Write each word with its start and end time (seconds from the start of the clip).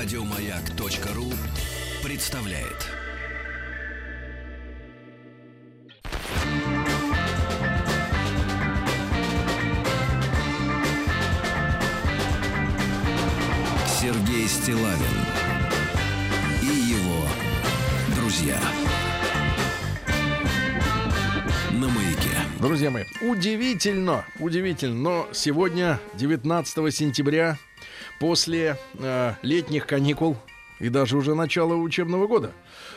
Радиомаяк.ру 0.00 1.26
представляет. 2.02 2.88
Сергей 13.86 14.48
Стилавин 14.48 14.96
и 16.62 16.66
его 16.66 17.26
друзья. 18.16 18.58
На 21.72 21.88
маяке. 21.88 22.30
Друзья 22.58 22.90
мои, 22.90 23.04
удивительно, 23.20 24.24
удивительно, 24.38 24.94
но 24.94 25.28
сегодня, 25.34 26.00
19 26.14 26.94
сентября, 26.94 27.58
после 28.20 28.76
э, 28.98 29.32
летних 29.42 29.86
каникул 29.86 30.36
и 30.78 30.88
даже 30.88 31.16
уже 31.16 31.34
начала 31.34 31.74
учебного 31.74 32.26
года, 32.26 32.52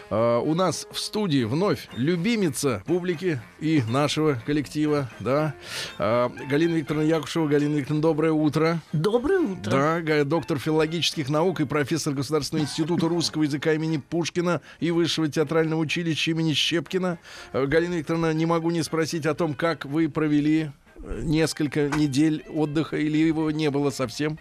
э, 0.09 0.41
у 0.43 0.53
нас 0.53 0.85
в 0.91 0.99
студии 0.99 1.45
вновь 1.45 1.87
любимица 1.95 2.83
публики 2.85 3.41
и 3.59 3.81
нашего 3.89 4.37
коллектива, 4.45 5.09
да, 5.21 5.55
э, 5.97 6.29
Галина 6.49 6.75
Викторовна 6.75 7.07
Якушева. 7.07 7.47
Галина 7.47 7.75
Викторовна, 7.77 8.01
доброе 8.01 8.31
утро. 8.33 8.79
Доброе 8.91 9.39
утро. 9.39 10.01
Да, 10.05 10.23
доктор 10.25 10.59
филологических 10.59 11.29
наук 11.29 11.61
и 11.61 11.65
профессор 11.65 12.13
Государственного 12.13 12.65
института 12.65 13.07
русского 13.07 13.43
языка 13.43 13.73
имени 13.73 13.97
Пушкина 13.97 14.61
и 14.81 14.91
Высшего 14.91 15.29
театрального 15.29 15.79
училища 15.79 16.31
имени 16.31 16.51
Щепкина. 16.51 17.17
Э, 17.53 17.65
Галина 17.65 17.95
Викторовна, 17.95 18.33
не 18.33 18.45
могу 18.45 18.71
не 18.71 18.83
спросить 18.83 19.25
о 19.25 19.33
том, 19.33 19.53
как 19.53 19.85
вы 19.85 20.09
провели 20.09 20.71
э, 20.97 21.21
несколько 21.23 21.87
недель 21.87 22.43
отдыха 22.49 22.97
или 22.97 23.17
его 23.17 23.51
не 23.51 23.69
было 23.71 23.89
совсем. 23.89 24.37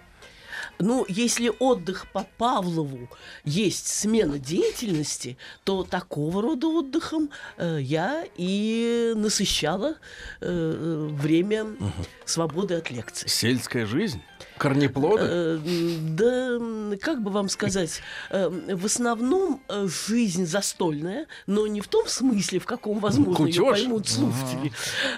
Ну, 0.82 1.06
если 1.08 1.52
отдых 1.60 2.08
по 2.12 2.26
Павлову 2.38 3.08
есть 3.44 3.86
смена 3.86 4.40
деятельности, 4.40 5.38
то 5.62 5.84
такого 5.84 6.42
рода 6.42 6.66
отдыхом 6.66 7.30
э, 7.56 7.78
я 7.80 8.24
и 8.36 9.12
насыщала 9.14 9.94
э, 10.40 11.08
время 11.12 11.76
свободы 12.24 12.74
от 12.74 12.90
лекций. 12.90 13.28
Сельская 13.28 13.86
жизнь, 13.86 14.20
корнеплоды. 14.58 15.24
Э, 15.24 15.58
Да, 16.02 16.96
как 17.00 17.22
бы 17.22 17.30
вам 17.30 17.48
сказать, 17.48 18.00
э, 18.30 18.48
в 18.48 18.86
основном 18.86 19.62
э, 19.68 19.86
жизнь 20.06 20.46
застольная, 20.46 21.26
но 21.46 21.66
не 21.66 21.80
в 21.80 21.88
том 21.88 22.06
смысле, 22.06 22.58
в 22.58 22.66
каком, 22.66 22.98
возможно, 22.98 23.46
ее 23.46 23.64
поймут 23.64 24.08
слушатели. 24.08 24.72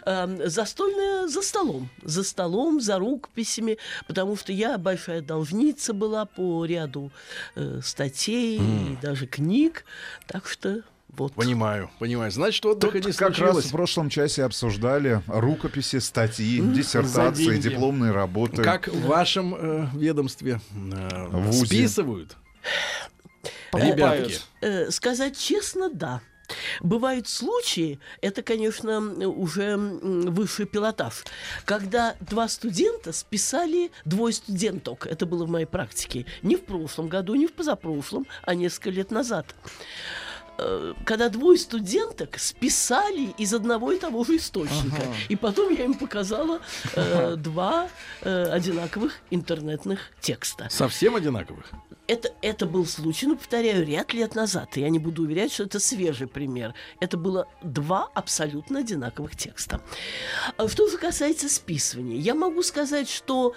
Э, 0.05 0.49
Застольная 0.49 1.29
за 1.29 1.43
столом. 1.43 1.89
За 2.03 2.23
столом, 2.23 2.81
за 2.81 2.99
рукописями, 2.99 3.79
потому 4.07 4.37
что 4.37 4.53
я 4.53 4.79
большая 4.79 5.21
должница 5.21 5.93
была 5.93 6.25
по 6.25 6.65
ряду 6.65 7.11
статей 7.83 8.59
и 8.59 8.97
даже 9.03 9.27
книг, 9.27 9.85
так 10.27 10.47
что 10.49 10.83
вот. 11.17 11.33
Понимаю, 11.35 11.91
понимаю. 11.99 12.31
Значит, 12.31 12.65
отдыха 12.67 12.99
Тут 12.99 13.07
не 13.07 13.13
как 13.13 13.39
раз 13.39 13.65
в 13.65 13.71
прошлом 13.71 14.09
часе 14.09 14.45
обсуждали 14.45 15.23
рукописи, 15.27 15.99
статьи, 15.99 16.61
диссертации, 16.61 17.59
дипломные 17.59 18.13
работы. 18.13 18.63
Как 18.63 18.89
в 18.89 19.07
вашем 19.07 19.55
э, 19.55 19.89
ведомстве 19.95 20.61
э, 20.75 21.29
В 21.31 21.47
ВУЗе. 21.47 21.67
списывают? 21.67 22.37
Ребятки. 23.73 24.39
Э, 24.61 24.91
сказать 24.91 25.39
честно, 25.39 25.91
да. 25.91 26.21
Бывают 26.81 27.29
случаи, 27.29 27.99
это, 28.21 28.43
конечно, 28.43 28.99
уже 29.29 29.77
высший 29.77 30.67
пилотаж, 30.67 31.25
когда 31.65 32.17
два 32.21 32.49
студента 32.49 33.13
списали 33.13 33.91
двое 34.05 34.35
студенток. 34.35 35.07
Это 35.07 35.27
было 35.27 35.47
в 35.47 35.51
моей 35.51 35.67
практике. 35.67 36.27
Не 36.43 36.57
в 36.57 36.65
прошлом 36.65 37.09
году, 37.09 37.35
не 37.35 37.47
в 37.47 37.55
позапрошлом, 37.55 38.27
а 38.43 38.55
несколько 38.55 38.91
лет 38.91 39.11
назад. 39.11 39.55
Э, 40.59 40.95
Когда 41.05 41.29
двое 41.29 41.59
студенток 41.59 42.39
списали 42.39 43.35
из 43.39 43.53
одного 43.55 43.93
и 43.93 43.99
того 43.99 44.25
же 44.25 44.37
источника. 44.37 45.03
И 45.29 45.37
потом 45.37 45.75
я 45.75 45.85
им 45.85 45.95
показала 45.95 46.61
э, 46.95 47.37
два 47.37 47.89
э, 48.23 48.45
одинаковых 48.45 49.15
интернетных 49.31 50.01
текста. 50.21 50.69
Совсем 50.71 51.17
одинаковых. 51.17 51.71
Это, 52.07 52.33
это 52.43 52.67
был 52.67 52.85
случай, 52.87 53.27
ну, 53.27 53.37
повторяю, 53.37 53.87
ряд 53.87 54.13
лет 54.13 54.35
назад. 54.35 54.77
И 54.77 54.81
я 54.81 54.91
не 54.91 54.99
буду 54.99 55.23
уверять, 55.23 55.53
что 55.53 55.65
это 55.65 55.81
свежий 55.81 56.27
пример. 56.27 56.75
Это 57.01 57.17
было 57.17 57.49
два 57.63 58.11
абсолютно 58.15 58.81
одинаковых 58.81 59.37
текста. 59.37 59.81
А 60.59 60.69
Что 60.69 60.89
же 60.89 60.99
касается 60.99 61.49
списывания, 61.49 62.19
я 62.19 62.35
могу 62.35 62.63
сказать, 62.63 63.09
что 63.09 63.55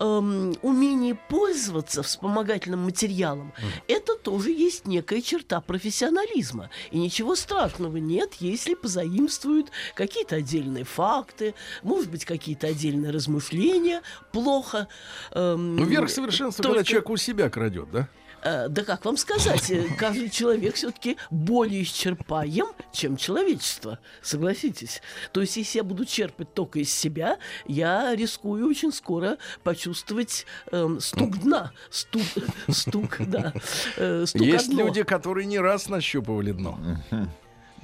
эм, 0.00 0.54
умение 0.62 1.14
пользоваться 1.14 2.02
вспомогательным 2.02 2.80
материалом, 2.80 3.52
это 3.86 4.14
тоже 4.16 4.50
есть 4.50 4.86
некая 4.86 5.20
черта 5.22 5.60
профессионализма. 5.60 6.70
И 6.90 6.98
ничего 6.98 7.34
страшного 7.36 7.96
нет, 7.96 8.34
если 8.40 8.74
позаимствуют 8.74 9.70
какие-то 9.94 10.36
отдельные 10.36 10.84
факты, 10.84 11.54
может 11.82 12.10
быть, 12.10 12.24
какие-то 12.24 12.66
отдельные 12.68 13.10
размышления. 13.10 14.02
Плохо. 14.32 14.88
эм, 15.32 15.76
Ну, 15.76 15.84
верх 15.84 16.10
совершенства, 16.10 16.62
когда 16.62 16.76
только- 16.76 16.88
человек 16.90 17.10
у 17.10 17.16
себя 17.16 17.50
крадет, 17.50 17.90
да? 17.90 18.08
Э, 18.42 18.68
Да 18.68 18.84
как 18.84 19.04
вам 19.04 19.16
сказать, 19.16 19.70
э, 19.70 19.88
каждый 19.96 20.30
человек 20.30 20.74
все-таки 20.76 21.16
более 21.30 21.82
исчерпаем, 21.82 22.66
чем 22.92 23.16
человечество. 23.16 23.98
Согласитесь. 24.22 25.02
То 25.32 25.40
есть, 25.40 25.56
если 25.56 25.78
я 25.78 25.84
буду 25.84 26.04
черпать 26.04 26.54
только 26.54 26.78
из 26.80 26.92
себя, 26.94 27.38
я 27.66 28.14
рискую 28.14 28.68
очень 28.68 28.92
скоро 28.92 29.38
почувствовать 29.62 30.46
эм, 30.70 31.00
стук 31.00 31.38
дна. 31.38 31.72
Стук, 31.90 32.22
стук, 32.68 33.16
да. 33.20 33.52
э, 33.96 34.24
стук 34.26 34.42
Есть 34.42 34.70
дно. 34.70 34.86
люди, 34.86 35.02
которые 35.02 35.46
не 35.46 35.58
раз 35.58 35.88
нащупывали 35.88 36.52
дно. 36.52 36.78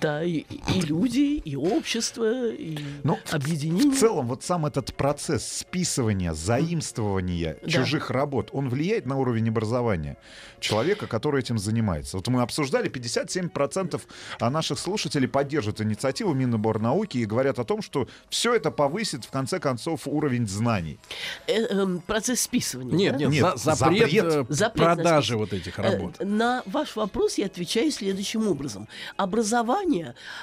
Да, 0.04 0.22
и, 0.22 0.40
и 0.74 0.80
люди, 0.82 1.40
и 1.42 1.56
общество, 1.56 2.50
и 2.50 2.76
Ну, 3.04 3.18
в- 3.24 3.32
объединение. 3.32 3.90
В 3.90 3.98
целом, 3.98 4.26
вот 4.28 4.42
сам 4.42 4.66
этот 4.66 4.92
процесс 4.94 5.46
списывания, 5.60 6.34
заимствования 6.34 7.56
Да. 7.62 7.70
чужих 7.70 8.10
работ, 8.10 8.50
он 8.52 8.68
влияет 8.68 9.06
на 9.06 9.16
уровень 9.18 9.48
образования 9.48 10.18
человека, 10.60 11.06
который 11.06 11.40
этим 11.40 11.58
занимается. 11.58 12.18
Вот 12.18 12.28
мы 12.28 12.42
обсуждали, 12.42 12.88
57% 12.90 14.02
наших 14.40 14.78
слушателей 14.78 15.26
поддерживают 15.28 15.80
инициативу 15.80 16.34
Миноборнауки 16.34 17.18
и 17.18 17.24
говорят 17.24 17.58
о 17.58 17.64
том, 17.64 17.80
что 17.80 18.06
все 18.28 18.54
это 18.54 18.70
повысит, 18.70 19.24
в 19.24 19.30
конце 19.30 19.58
концов, 19.58 20.06
уровень 20.06 20.46
знаний. 20.46 20.98
Э, 21.46 21.62
эм, 21.64 22.00
процесс 22.06 22.40
списывания. 22.42 22.94
Нет, 22.94 23.12
да? 23.12 23.18
нет, 23.20 23.30
Нет, 23.30 23.58
за- 23.58 23.74
запрет, 23.74 24.00
запрет. 24.10 24.24
э, 24.24 24.44
Запрет 24.48 24.84
продажи 24.84 25.36
вот 25.38 25.52
этих 25.54 25.78
Э, 25.78 25.82
работ. 25.82 26.16
На 26.20 26.62
ваш 26.66 26.94
вопрос 26.96 27.38
я 27.38 27.46
отвечаю 27.46 27.90
следующим 27.90 28.46
образом. 28.48 28.86
Образование, 29.16 29.93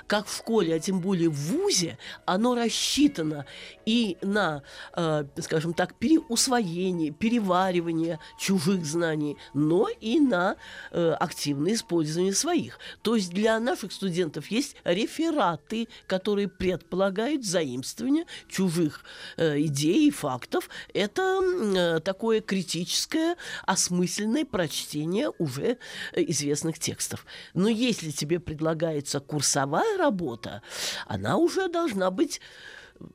как 0.07 0.27
в 0.27 0.35
школе, 0.35 0.75
а 0.75 0.79
тем 0.79 0.99
более 0.99 1.29
в 1.29 1.35
ВУЗе, 1.35 1.97
оно 2.25 2.55
рассчитано 2.55 3.45
и 3.85 4.17
на, 4.21 4.63
э, 4.95 5.25
скажем 5.39 5.73
так, 5.73 5.95
переусвоение, 5.95 7.11
переваривание 7.11 8.19
чужих 8.39 8.85
знаний, 8.85 9.37
но 9.53 9.87
и 9.89 10.19
на 10.19 10.55
э, 10.91 11.11
активное 11.19 11.73
использование 11.73 12.33
своих. 12.33 12.79
То 13.01 13.15
есть 13.15 13.31
для 13.31 13.59
наших 13.59 13.91
студентов 13.91 14.47
есть 14.47 14.75
рефераты, 14.83 15.87
которые 16.07 16.47
предполагают 16.47 17.45
заимствование 17.45 18.25
чужих 18.47 19.03
э, 19.37 19.59
идей 19.61 20.07
и 20.07 20.11
фактов. 20.11 20.69
Это 20.93 21.41
э, 21.41 21.99
такое 21.99 22.41
критическое, 22.41 23.35
осмысленное 23.65 24.45
прочтение 24.45 25.31
уже 25.39 25.77
э, 26.13 26.23
известных 26.27 26.79
текстов. 26.79 27.25
Но 27.53 27.67
если 27.69 28.11
тебе 28.11 28.39
предлагается 28.39 29.19
курсовая 29.31 29.97
работа, 29.97 30.61
она 31.07 31.37
уже 31.37 31.69
должна 31.69 32.11
быть, 32.11 32.41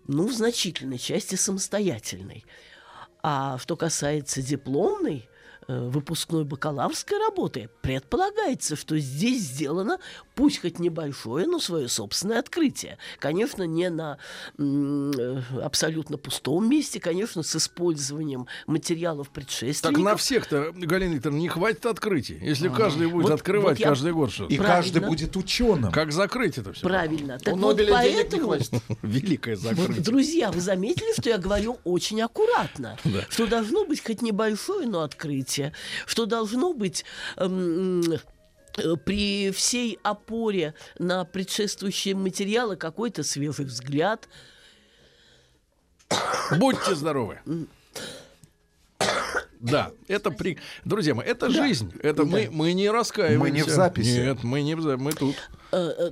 ну, 0.06 0.26
в 0.26 0.32
значительной 0.32 0.96
части 0.96 1.34
самостоятельной. 1.34 2.46
А 3.22 3.58
что 3.58 3.76
касается 3.76 4.40
дипломной, 4.40 5.28
э, 5.68 5.78
выпускной 5.78 6.44
бакалаврской 6.44 7.18
работы, 7.18 7.68
предполагается, 7.82 8.76
что 8.76 8.98
здесь 8.98 9.42
сделано, 9.42 9.98
пусть 10.36 10.60
хоть 10.60 10.78
небольшое, 10.78 11.46
но 11.48 11.58
свое 11.58 11.88
собственное 11.88 12.38
открытие. 12.38 12.98
Конечно, 13.18 13.64
не 13.64 13.90
на 13.90 14.18
э, 14.58 15.40
абсолютно 15.62 16.18
пустом 16.18 16.68
месте, 16.68 17.00
конечно, 17.00 17.42
с 17.42 17.56
использованием 17.56 18.46
материалов 18.66 19.26
Так 19.28 19.34
предшественников. 19.34 20.04
на 20.04 20.16
всех-то, 20.16 20.72
Галина 20.76 21.14
Викторовна, 21.14 21.38
не 21.40 21.48
хватит 21.48 21.86
открытий. 21.86 22.38
Если 22.40 22.68
каждый 22.68 23.08
будет 23.08 23.24
Вот- 23.24 23.32
открывать 23.32 23.78
вот 23.78 23.80
я- 23.80 23.88
каждый 23.88 24.12
год 24.12 24.30
что-то. 24.30 24.52
И 24.54 24.58
Правильно. 24.58 24.76
каждый 24.82 25.02
будет 25.08 25.36
ученым. 25.36 25.90
Как 25.90 26.12
закрыть 26.12 26.58
это 26.58 26.72
все? 26.72 26.82
Правильно. 26.82 27.38
Так 27.38 27.54
У 27.54 27.56
вот 27.56 27.76
Нобеля 27.78 28.02
денег 28.02 28.14
не 28.16 28.22
поэтому... 28.22 28.44
хватит. 28.44 28.70
Великое 29.02 29.56
Вот, 29.56 29.64
закрытие. 29.76 30.04
друзья, 30.04 30.52
вы 30.52 30.60
заметили, 30.60 31.12
что 31.18 31.30
я 31.30 31.38
говорю 31.38 31.78
очень 31.84 32.20
аккуратно, 32.20 32.98
Да. 33.04 33.24
что 33.30 33.46
должно 33.46 33.86
быть 33.86 34.04
хоть 34.04 34.20
небольшое, 34.20 34.86
но 34.86 35.00
открытие, 35.00 35.72
что 36.06 36.26
должно 36.26 36.74
быть 36.74 37.04
эм, 37.38 38.02
при 39.04 39.50
всей 39.50 39.98
опоре 40.02 40.74
на 40.98 41.24
предшествующие 41.24 42.14
материалы 42.14 42.76
какой-то 42.76 43.22
свежий 43.22 43.64
взгляд. 43.64 44.28
Будьте 46.58 46.94
здоровы. 46.94 47.38
Да, 49.58 49.90
это 50.06 50.30
при... 50.30 50.58
Друзья 50.84 51.14
мои, 51.14 51.26
это 51.26 51.50
жизнь. 51.50 51.92
Это 52.02 52.24
мы, 52.24 52.48
мы 52.52 52.72
не 52.72 52.90
раскаиваемся. 52.90 53.42
Мы 53.42 53.50
не 53.50 53.62
в 53.62 53.68
записи. 53.68 54.20
Нет, 54.20 54.44
мы 54.44 54.62
не 54.62 54.74
в 54.74 54.82
записи. 54.82 55.02
Мы 55.02 55.12
тут. 55.12 55.36
Э, 55.72 55.92
э, 55.98 56.10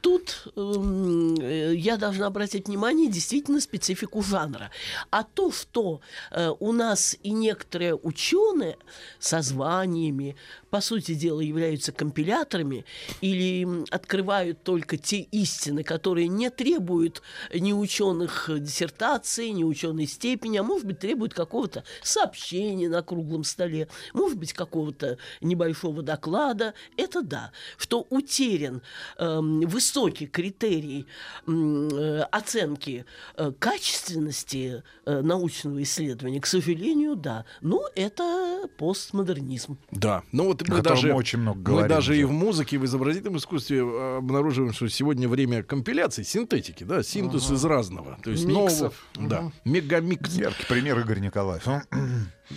Тут 0.00 0.48
э, 0.54 1.72
я 1.74 1.96
должна 1.96 2.26
обратить 2.26 2.68
внимание 2.68 3.10
действительно 3.10 3.60
специфику 3.60 4.22
жанра. 4.22 4.70
А 5.10 5.24
то, 5.24 5.50
что 5.50 6.00
э, 6.30 6.52
у 6.60 6.72
нас 6.72 7.16
и 7.22 7.30
некоторые 7.30 7.94
ученые 7.94 8.76
со 9.18 9.40
званиями, 9.40 10.36
по 10.70 10.80
сути 10.80 11.14
дела, 11.14 11.40
являются 11.40 11.92
компиляторами 11.92 12.84
или 13.20 13.84
открывают 13.90 14.62
только 14.62 14.96
те 14.96 15.20
истины, 15.20 15.82
которые 15.82 16.28
не 16.28 16.48
требуют 16.50 17.22
ни 17.52 17.72
ученых 17.72 18.48
диссертаций, 18.48 19.50
ни 19.50 19.64
ученой 19.64 20.06
степени, 20.06 20.58
а 20.58 20.62
может 20.62 20.86
быть 20.86 21.00
требуют 21.00 21.34
какого-то 21.34 21.84
сообщения 22.02 22.88
на 22.88 23.02
круглом 23.02 23.44
столе, 23.44 23.88
может 24.12 24.38
быть 24.38 24.52
какого-то 24.52 25.18
небольшого 25.40 26.02
доклада, 26.02 26.74
это 26.96 27.22
да. 27.22 27.52
Что 27.76 28.06
утерян 28.10 28.82
э, 29.18 29.40
высокий 29.40 30.26
критерий 30.26 31.06
э, 31.46 32.24
оценки 32.30 33.04
э, 33.36 33.52
качественности 33.58 34.82
э, 35.04 35.20
научного 35.20 35.82
исследования, 35.82 36.40
к 36.40 36.46
сожалению, 36.46 37.16
да. 37.16 37.44
Но 37.60 37.82
это 37.94 38.68
постмодернизм. 38.78 39.78
Да, 39.90 40.22
ну 40.32 40.46
вот 40.46 40.59
мы 40.68 40.82
даже, 40.82 41.08
мы 41.08 41.14
очень 41.14 41.38
много 41.38 41.58
мы 41.58 41.64
говорим 41.64 41.88
даже 41.88 42.12
уже. 42.12 42.20
и 42.20 42.24
в 42.24 42.32
музыке, 42.32 42.76
и 42.76 42.78
в 42.78 42.84
изобразительном 42.84 43.36
искусстве 43.38 43.78
э, 43.78 44.16
обнаруживаем, 44.18 44.72
что 44.72 44.88
сегодня 44.88 45.28
время 45.28 45.62
компиляции, 45.62 46.22
синтетики, 46.22 46.84
да, 46.84 47.02
синтез 47.02 47.50
из 47.50 47.64
разного. 47.64 48.18
То 48.22 48.30
есть 48.30 48.44
Миксов. 48.44 48.94
нового, 49.16 49.28
да, 49.28 49.52
мегамикс. 49.64 50.34
Яркий 50.34 50.66
пример 50.66 50.98
Игорь 51.00 51.20
Николаев. 51.20 51.66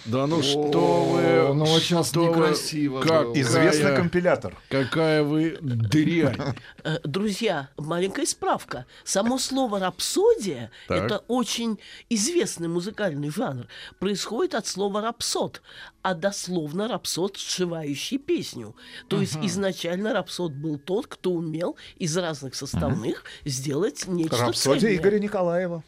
Да 0.06 0.26
ну 0.28 0.40
О, 0.40 0.44
что 0.44 1.04
вы... 1.06 1.54
ну 1.54 1.66
вот 1.66 1.82
сейчас 1.82 2.10
что 2.10 2.22
вы- 2.22 2.30
некрасиво 2.30 3.02
как- 3.02 3.28
было. 3.28 3.34
Известный 3.42 3.82
Какая- 3.84 3.98
компилятор. 3.98 4.58
Какая 4.70 5.24
вы 5.24 5.58
дрянь. 5.62 6.56
Э, 6.84 6.98
Друзья, 7.04 7.70
маленькая 7.78 8.26
справка. 8.26 8.86
Само 9.04 9.38
слово 9.38 9.80
рапсодия 9.80 10.72
Так. 10.88 11.04
это 11.06 11.24
очень 11.28 11.80
известный 12.10 12.68
музыкальный 12.68 13.30
жанр. 13.30 13.68
Происходит 14.00 14.56
от 14.56 14.66
слова 14.68 15.02
рапсод, 15.02 15.62
а 16.02 16.16
дословно 16.16 16.88
рапсод, 16.88 17.38
сшивающий 17.38 18.18
песню. 18.18 18.76
То 19.10 19.22
есть 19.22 19.38
изначально 19.44 20.14
рапсод 20.14 20.54
был 20.54 20.78
тот, 20.80 21.08
кто 21.08 21.32
умел 21.32 21.78
из 21.98 22.18
разных 22.18 22.56
составных 22.56 23.24
сделать 23.46 24.08
нечто 24.08 24.38
Рапсодия. 24.38 24.96
Игоря 24.96 25.20
Николаева. 25.20 25.84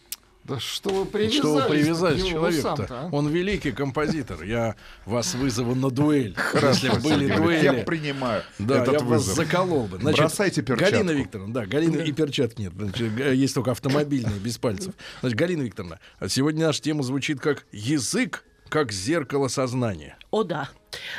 Да 0.47 0.59
что 0.59 0.89
вы 0.93 1.05
привязались? 1.05 1.37
Что 1.39 1.53
вы 1.55 1.61
привязались 1.63 2.59
усам-то, 2.59 2.87
а? 2.89 3.09
Он 3.11 3.27
великий 3.29 3.71
композитор. 3.71 4.43
Я 4.43 4.75
вас 5.05 5.33
вызову 5.33 5.73
на 5.73 5.89
дуэль. 5.89 6.35
Хорошо, 6.37 6.87
Если 6.87 6.99
были 6.99 7.27
Сергей 7.27 7.45
Ильич, 7.47 7.63
Я 7.63 7.71
дуэли. 7.71 7.83
принимаю 7.85 8.43
Да, 8.59 8.81
этот 8.83 8.93
я 8.93 8.99
вас 8.99 9.21
вызов. 9.25 9.35
заколол 9.35 9.87
бы. 9.87 9.97
Бросайте 9.97 10.61
перчатку. 10.61 10.91
Галина 10.93 11.11
Викторовна, 11.11 11.53
да, 11.53 11.65
Галина 11.65 11.97
и 12.01 12.11
перчатки 12.11 12.61
нет. 12.61 12.73
Значит, 12.77 13.11
есть 13.33 13.55
только 13.55 13.71
автомобильные, 13.71 14.37
без 14.39 14.59
пальцев. 14.59 14.93
Значит, 15.21 15.37
Галина 15.39 15.63
Викторовна, 15.63 15.99
а 16.19 16.29
сегодня 16.29 16.67
наша 16.67 16.81
тема 16.81 17.01
звучит 17.01 17.39
как 17.39 17.65
«Язык 17.71 18.43
как 18.75 18.91
зеркало 18.91 19.47
сознания». 19.47 20.17
О 20.31 20.43
да. 20.43 20.69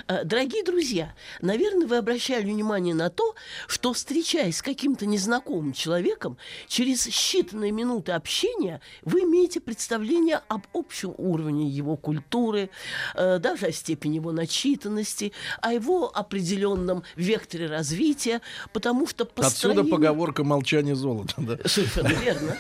Э, 0.09 0.25
Дорогие 0.25 0.63
друзья, 0.63 1.15
наверное, 1.41 1.87
вы 1.87 1.97
обращали 1.97 2.45
внимание 2.45 2.95
на 2.95 3.09
то, 3.09 3.35
что, 3.67 3.95
встречаясь 3.95 4.59
с 4.59 4.63
каким-то 4.63 5.07
незнакомым 5.07 5.73
человеком, 5.73 6.37
через 6.69 7.07
считанные 7.07 7.71
минуты 7.71 8.13
общения 8.13 8.83
вы 9.05 9.21
имеете 9.21 9.61
представление 9.61 10.43
об 10.49 10.67
общем 10.75 11.15
уровне 11.17 11.67
его 11.67 11.97
культуры, 11.97 12.69
э, 13.15 13.39
даже 13.39 13.69
о 13.69 13.73
степени 13.73 14.17
его 14.17 14.33
начитанности, 14.33 15.33
о 15.63 15.73
его 15.73 16.15
определенном 16.15 17.05
векторе 17.17 17.69
развития, 17.69 18.43
потому 18.75 19.07
что 19.07 19.25
Отсюда 19.25 19.43
построение... 19.43 19.85
поговорка 19.85 20.45
«молчание 20.45 20.95
золота». 20.95 21.33
Да. 21.39 21.57
Совершенно 21.65 22.09
верно. 22.09 22.59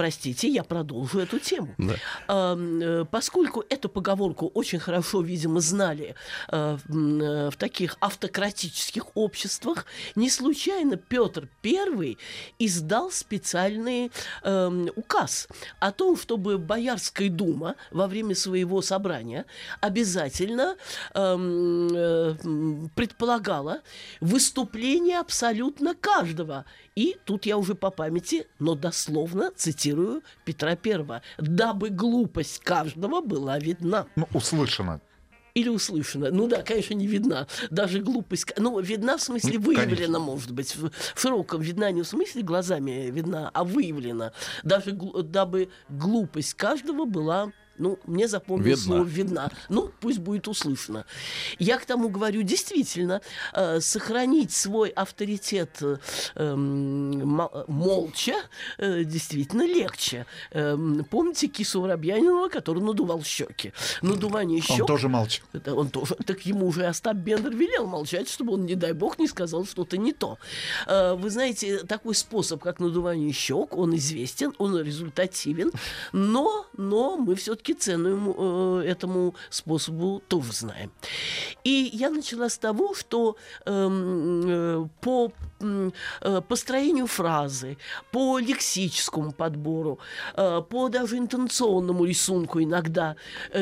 Простите, 0.00 0.48
я 0.48 0.64
продолжу 0.64 1.18
эту 1.18 1.38
тему. 1.38 1.74
Да. 1.76 1.94
Э, 2.28 3.04
Поскольку 3.10 3.62
эту 3.68 3.90
поговорку 3.90 4.50
очень 4.54 4.78
хорошо, 4.78 5.20
видимо, 5.20 5.60
знали 5.60 6.14
э, 6.48 6.78
в 6.88 7.20
э, 7.22 7.50
в 7.50 7.56
таких 7.56 7.98
автократических 8.00 9.14
обществах, 9.14 9.84
не 10.14 10.30
случайно 10.30 10.96
Петр 10.96 11.50
I 11.62 12.16
издал 12.58 13.10
специальный 13.10 14.10
эм, 14.42 14.88
указ 14.96 15.48
о 15.80 15.92
том, 15.92 16.16
чтобы 16.16 16.56
Боярская 16.56 17.28
дума 17.28 17.74
во 17.90 18.06
время 18.06 18.34
своего 18.34 18.80
собрания 18.80 19.44
обязательно 19.82 20.76
эм, 21.12 22.90
предполагала 22.94 23.80
выступление 24.22 25.18
абсолютно 25.18 25.94
каждого. 25.94 26.64
И 26.96 27.16
тут 27.24 27.46
я 27.46 27.56
уже 27.56 27.74
по 27.74 27.90
памяти, 27.90 28.46
но 28.58 28.74
дословно 28.74 29.52
цитирую 29.56 29.89
Петра 30.44 30.76
Первого, 30.76 31.22
дабы 31.38 31.90
глупость 31.90 32.60
каждого 32.60 33.20
была 33.20 33.58
видна. 33.58 34.06
Ну, 34.16 34.28
услышано. 34.34 35.00
Или 35.54 35.68
услышана. 35.68 36.30
Ну 36.30 36.46
да, 36.46 36.62
конечно, 36.62 36.94
не 36.94 37.06
видна. 37.06 37.46
Даже 37.70 38.00
глупость. 38.00 38.52
Ну, 38.56 38.78
видна 38.80 39.16
в 39.16 39.22
смысле 39.22 39.58
Ну, 39.58 39.64
выявлена, 39.66 39.96
конечно. 39.96 40.18
может 40.20 40.52
быть. 40.52 40.76
В, 40.76 40.90
в 40.90 41.20
широком 41.20 41.60
видна 41.60 41.90
не 41.90 42.02
в 42.02 42.06
смысле 42.06 42.42
глазами 42.42 43.10
видна, 43.10 43.50
а 43.52 43.64
выявлена. 43.64 44.32
Даже 44.62 44.92
дабы 44.92 45.70
глупость 45.88 46.54
каждого 46.54 47.04
была 47.04 47.52
ну, 47.80 47.98
мне 48.06 48.28
запомнилось 48.28 48.80
Видна. 48.80 48.94
слово 48.96 49.08
«видна». 49.08 49.50
Ну, 49.68 49.90
пусть 50.00 50.18
будет 50.18 50.46
услышано. 50.48 51.04
Я 51.58 51.78
к 51.78 51.84
тому 51.86 52.08
говорю, 52.08 52.42
действительно, 52.42 53.20
э, 53.54 53.80
сохранить 53.80 54.52
свой 54.52 54.90
авторитет 54.90 55.78
э, 55.82 55.96
эм, 56.36 57.26
мо- 57.26 57.64
молча 57.68 58.34
э, 58.78 59.04
действительно 59.04 59.66
легче. 59.66 60.26
Эм, 60.52 61.04
помните 61.10 61.48
кису 61.48 61.80
Воробьянинова, 61.80 62.48
который 62.48 62.82
надувал 62.82 63.22
щеки? 63.24 63.72
Надувание 64.02 64.60
щек... 64.60 64.80
Он 64.80 64.86
тоже 64.86 65.08
молчит. 65.08 65.42
Это 65.52 65.74
он 65.74 65.88
тоже, 65.88 66.14
так 66.26 66.46
ему 66.46 66.66
уже 66.66 66.86
Остап 66.86 67.16
Бендер 67.16 67.54
велел 67.56 67.86
молчать, 67.86 68.28
чтобы 68.28 68.52
он, 68.54 68.66
не 68.66 68.74
дай 68.74 68.92
бог, 68.92 69.18
не 69.18 69.26
сказал 69.28 69.64
что-то 69.64 69.96
не 69.96 70.12
то. 70.12 70.38
Э, 70.86 71.14
Вы 71.14 71.30
знаете, 71.30 71.78
такой 71.78 72.14
способ, 72.14 72.62
как 72.62 72.80
надувание 72.80 73.32
щек, 73.32 73.76
он 73.76 73.96
известен, 73.96 74.52
он 74.58 74.78
результативен, 74.80 75.72
но, 76.12 76.66
но 76.76 77.16
мы 77.16 77.34
все-таки 77.34 77.69
цену 77.74 78.08
ему, 78.08 78.80
э, 78.80 78.84
этому 78.86 79.34
способу 79.50 80.22
тоже 80.28 80.52
знаем. 80.52 80.90
И 81.64 81.90
я 81.92 82.10
начала 82.10 82.48
с 82.48 82.58
того, 82.58 82.94
что 82.94 83.36
эм, 83.66 84.42
э, 84.46 84.88
по 85.00 85.32
э, 85.60 86.40
построению 86.48 87.06
фразы, 87.06 87.76
по 88.12 88.38
лексическому 88.38 89.32
подбору, 89.32 89.98
по 90.34 90.88
даже 90.88 91.18
интонационному 91.18 92.04
рисунку 92.04 92.62
иногда 92.62 93.16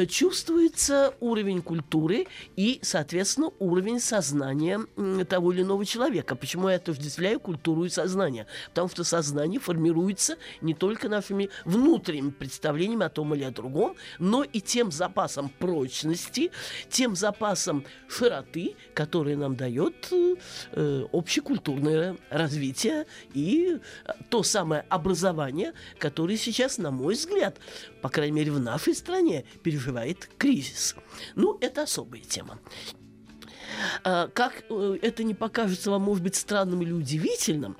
чувствуется 0.09 1.15
уровень 1.21 1.61
культуры 1.63 2.27
и, 2.57 2.79
соответственно, 2.83 3.51
уровень 3.59 4.01
сознания 4.01 4.81
того 5.29 5.53
или 5.53 5.63
иного 5.63 5.85
человека. 5.85 6.37
Почему 6.37 6.69
я 6.69 6.77
отождествляю 6.77 7.41
культуру 7.41 7.85
и 7.85 7.89
сознание? 7.89 8.47
Потому 8.69 8.89
что 8.89 9.05
сознание 9.05 9.61
формируется 9.61 10.37
не 10.61 10.75
только 10.75 11.09
нашими 11.09 11.51
внутренними 11.65 12.31
представлениями 12.31 13.07
о 13.07 13.09
том 13.09 13.35
или 13.35 13.45
о 13.45 13.51
другом, 13.51 13.97
но 14.19 14.45
и 14.45 14.61
тем 14.61 14.91
запасом 14.91 15.49
прочности, 15.49 16.51
тем 16.89 17.17
запасом 17.17 17.85
широты, 18.09 18.77
который 18.95 19.37
нам 19.37 19.57
дает 19.57 20.09
э, 20.13 20.35
э, 20.73 21.05
общекультурное 21.13 22.17
развитие 22.31 23.07
и 23.35 23.79
э, 24.05 24.13
то 24.31 24.43
самое 24.43 24.85
образование, 24.89 25.73
которое 25.99 26.37
сейчас, 26.37 26.79
на 26.79 26.91
мой 26.91 27.15
взгляд, 27.15 27.59
по 28.03 28.09
крайней 28.09 28.37
мере 28.37 28.53
в 28.53 28.61
нашей 28.61 28.95
стране, 28.95 29.45
переживает 29.63 30.29
кризис. 30.39 30.95
Ну, 31.35 31.59
это 31.61 31.83
особая 31.83 32.23
тема. 32.23 32.59
А, 34.05 34.29
Как 34.29 34.65
э, 34.69 34.99
это 35.03 35.25
не 35.25 35.35
покажется 35.35 35.91
вам, 35.91 36.03
может 36.03 36.23
быть, 36.23 36.37
странным 36.37 36.83
или 36.83 36.93
удивительным, 36.93 37.77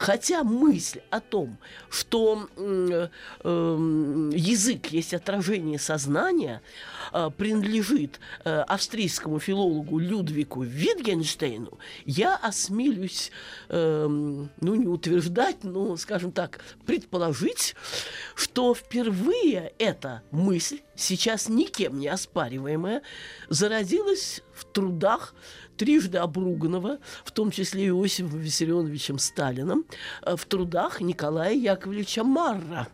хотя 0.00 0.44
мысль 0.44 1.02
о 1.10 1.20
том, 1.20 1.58
что 1.90 2.48
э, 2.56 3.08
эм, 3.44 4.30
язык 4.30 4.86
есть 4.86 5.12
отражение 5.12 5.78
сознания, 5.78 6.62
э, 7.12 7.28
принадлежит 7.36 8.18
э, 8.44 8.60
австрийскому 8.62 9.38
филологу 9.38 9.98
Людвигу 9.98 10.62
Витгенштейну, 10.62 11.78
я 12.06 12.34
осмелюсь, 12.36 13.30
эм, 13.68 14.48
ну, 14.62 14.74
не 14.74 14.86
утверждать, 14.86 15.64
но, 15.64 15.98
скажем 15.98 16.32
так, 16.32 16.60
предположить, 16.86 17.76
что 18.34 18.74
впервые 18.74 19.74
эта 19.78 20.22
мысль, 20.30 20.80
сейчас 20.96 21.50
никем 21.50 21.98
не 21.98 22.08
оспариваемая, 22.08 23.02
зародилась 23.50 24.40
в 24.54 24.64
трудах 24.64 25.34
трижды 25.80 26.18
обруганного, 26.18 26.98
в 27.24 27.32
том 27.32 27.50
числе 27.50 27.88
Иосифом 27.88 28.38
Виссарионовичем 28.38 29.18
Сталином, 29.18 29.86
э, 30.20 30.36
в 30.36 30.44
трудах 30.44 31.00
Николая 31.00 31.54
Яковлевича 31.54 32.22
Марра. 32.22 32.86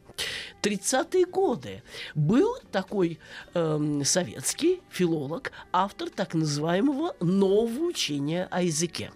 30-е 0.62 1.26
годы 1.26 1.83
был 2.14 2.57
такой 2.71 3.19
эм, 3.55 4.05
советский 4.05 4.83
филолог, 4.88 5.50
автор 5.73 6.11
так 6.11 6.35
называемого 6.35 7.16
нового 7.21 7.87
учения 7.87 8.47
о 8.52 8.62
языке. 8.62 9.11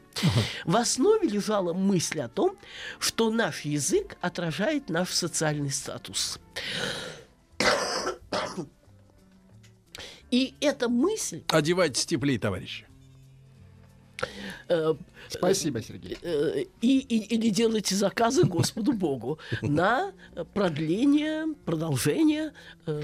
В 0.65 0.77
основе 0.77 1.29
лежала 1.29 1.73
мысль 1.73 2.21
о 2.21 2.29
том, 2.29 2.57
что 2.99 3.31
наш 3.31 3.61
язык 3.61 4.17
отражает 4.21 4.91
наш 4.91 5.11
социальный 5.11 5.71
статус. 5.71 6.41
И 10.33 10.55
эта 10.61 10.89
мысль 10.89 11.45
Одевайтесь 11.49 12.05
теплее, 12.07 12.39
товарищи. 12.39 12.90
Э, 14.69 14.95
Спасибо, 15.29 15.81
Сергей. 15.83 16.19
э, 16.23 16.65
и, 16.81 16.99
и- 16.99 17.35
или 17.35 17.51
делайте 17.51 17.95
заказы 17.95 18.45
Господу 18.45 18.93
Богу 18.93 19.39
на 19.63 20.13
продление, 20.55 21.55
продолжение 21.65 22.53
э, 22.87 23.03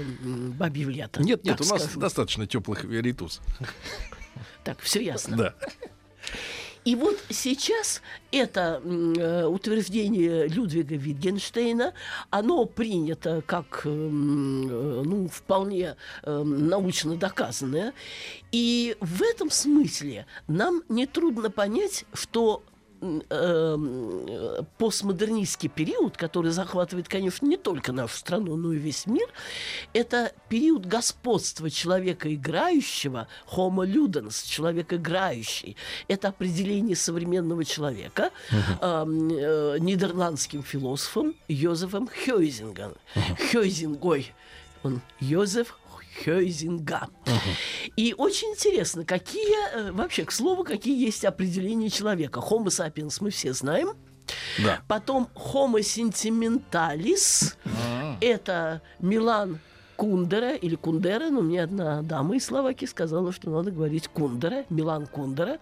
бабьего 0.57 0.89
лета. 0.89 1.21
Нет, 1.23 1.43
нет, 1.43 1.61
у 1.61 1.65
нас 1.65 1.81
скажем. 1.83 1.99
достаточно 2.01 2.45
теплых 2.47 2.83
веритус. 2.83 3.41
Так, 4.63 4.79
все 4.81 5.01
ясно. 5.03 5.37
Да. 5.37 5.55
И 6.87 6.95
вот 6.95 7.21
сейчас 7.29 8.01
это 8.31 8.81
э, 8.81 9.43
утверждение 9.43 10.47
Людвига 10.47 10.95
Витгенштейна, 10.95 11.93
оно 12.29 12.63
принято 12.63 13.43
как 13.45 13.81
м, 13.83 14.69
э, 14.69 15.01
ну, 15.03 15.27
вполне 15.27 15.97
э, 16.23 16.43
научно 16.43 17.17
доказанное. 17.17 17.93
И 18.53 18.95
в 19.01 19.21
этом 19.21 19.51
смысле 19.51 20.27
нам 20.47 20.81
нетрудно 20.87 21.51
понять, 21.51 22.05
что 22.13 22.63
э, 23.01 24.63
постмодернистский 24.77 25.69
период, 25.69 26.17
который 26.17 26.51
захватывает, 26.51 27.07
конечно, 27.07 27.45
не 27.45 27.57
только 27.57 27.91
нашу 27.91 28.17
страну, 28.17 28.55
но 28.55 28.73
и 28.73 28.77
весь 28.77 29.05
мир, 29.05 29.27
это 29.93 30.31
период 30.49 30.85
господства 30.85 31.69
человека 31.69 32.33
играющего, 32.33 33.27
homo 33.55 33.85
ludens, 33.85 34.43
человек 34.43 34.93
играющий. 34.93 35.75
Это 36.07 36.29
определение 36.29 36.95
современного 36.95 37.65
человека 37.65 38.31
эм, 38.81 39.29
э, 39.29 39.77
нидерландским 39.79 40.63
философом 40.63 41.35
Йозефом 41.47 42.07
Хёйзингом. 42.07 42.95
Хёйзингой. 43.51 44.33
Он 44.83 45.01
Йозеф 45.19 45.77
Хёйзинга. 46.23 47.07
И 47.95 48.13
очень 48.17 48.49
интересно, 48.49 49.05
какие, 49.05 49.75
э, 49.75 49.91
вообще, 49.91 50.25
к 50.25 50.31
слову, 50.31 50.63
какие 50.63 50.99
есть 51.05 51.25
определения 51.25 51.89
человека. 51.89 52.39
Homo 52.39 52.67
sapiens 52.67 53.17
мы 53.21 53.29
все 53.29 53.53
знаем. 53.53 53.93
Да. 54.59 54.81
Потом 54.87 55.29
Homo 55.35 55.79
sentimentalis. 55.79 57.55
Это 58.21 58.81
Милан 58.99 59.59
Кундера 59.97 60.53
или 60.53 60.75
Кундера, 60.75 61.29
но 61.29 61.41
мне 61.41 61.63
одна 61.63 62.01
дама 62.03 62.35
из 62.35 62.45
Словакии 62.45 62.85
сказала, 62.85 63.33
что 63.33 63.49
надо 63.49 63.71
говорить 63.71 64.07
Кундера, 64.07 64.65
Милан 64.69 65.07
Кундера, 65.07 65.57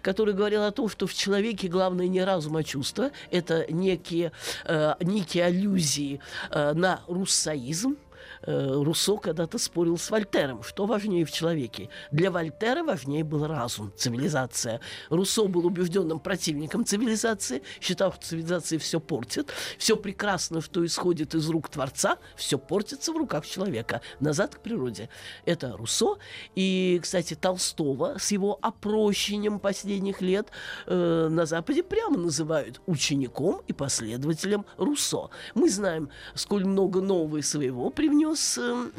который 0.00 0.32
говорил 0.32 0.62
о 0.62 0.70
том, 0.70 0.88
что 0.88 1.06
в 1.06 1.14
человеке 1.14 1.68
главное 1.68 2.06
не 2.06 2.22
разум, 2.22 2.56
а 2.56 2.62
чувство. 2.62 3.10
Это 3.30 3.66
некие, 3.70 4.32
э, 4.64 4.94
некие 5.00 5.44
аллюзии 5.44 6.20
э, 6.50 6.72
на 6.72 7.00
руссоизм. 7.08 7.96
Э, 8.42 8.82
Руссо 8.82 9.16
когда-то 9.16 9.58
спорил 9.58 9.98
с 9.98 10.10
Вольтером, 10.10 10.62
что 10.62 10.86
важнее 10.86 11.24
в 11.24 11.30
человеке. 11.30 11.88
Для 12.10 12.30
Вольтера 12.30 12.82
важнее 12.82 13.24
был 13.24 13.46
разум, 13.46 13.92
цивилизация. 13.96 14.80
Руссо 15.08 15.46
был 15.46 15.66
убежденным 15.66 16.20
противником 16.20 16.84
цивилизации, 16.84 17.62
считал, 17.80 18.12
что 18.12 18.26
цивилизация 18.26 18.78
все 18.78 19.00
портит. 19.00 19.52
Все 19.78 19.96
прекрасно, 19.96 20.60
что 20.60 20.84
исходит 20.84 21.34
из 21.34 21.48
рук 21.48 21.68
Творца, 21.68 22.18
все 22.36 22.58
портится 22.58 23.12
в 23.12 23.16
руках 23.16 23.46
человека. 23.46 24.00
Назад 24.20 24.54
к 24.54 24.60
природе. 24.60 25.08
Это 25.44 25.76
Руссо. 25.76 26.16
И, 26.54 26.98
кстати, 27.02 27.34
Толстого 27.34 28.16
с 28.18 28.30
его 28.32 28.58
опрощением 28.62 29.58
последних 29.60 30.20
лет 30.20 30.48
э, 30.86 31.28
на 31.30 31.46
Западе 31.46 31.82
прямо 31.82 32.16
называют 32.16 32.80
учеником 32.86 33.62
и 33.66 33.72
последователем 33.72 34.64
Руссо. 34.76 35.30
Мы 35.54 35.70
знаем, 35.70 36.10
сколь 36.34 36.64
много 36.64 37.00
нового 37.00 37.40
своего 37.42 37.90
привнес 38.10 38.58
э, 38.58 38.90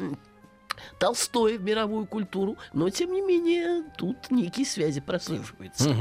Толстой 0.98 1.58
в 1.58 1.62
мировую 1.62 2.06
культуру, 2.06 2.56
но 2.72 2.88
тем 2.88 3.12
не 3.12 3.20
менее 3.20 3.84
тут 3.98 4.30
некие 4.30 4.64
связи 4.64 5.00
прослеживаются. 5.00 5.94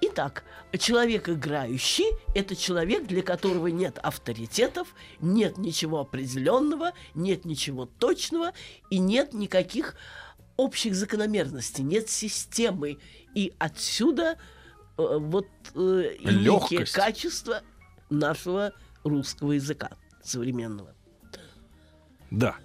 Итак, 0.00 0.44
человек 0.78 1.28
играющий– 1.28 2.06
это 2.36 2.54
человек, 2.54 3.06
для 3.06 3.22
которого 3.22 3.66
нет 3.66 3.98
авторитетов, 4.00 4.94
нет 5.20 5.58
ничего 5.58 5.98
определенного, 5.98 6.92
нет 7.14 7.44
ничего 7.44 7.86
точного 7.86 8.52
и 8.88 9.00
нет 9.00 9.34
никаких 9.34 9.96
общих 10.56 10.94
закономерностей, 10.94 11.82
нет 11.82 12.08
системы. 12.08 12.98
И 13.34 13.52
отсюда 13.58 14.38
э, 14.96 15.18
вот 15.18 15.48
э, 15.74 16.14
и 16.20 16.26
некие 16.26 16.86
качества 16.86 17.62
нашего 18.08 18.72
русского 19.02 19.52
языка 19.52 19.90
современного. 20.22 20.94
Да. 22.30 22.56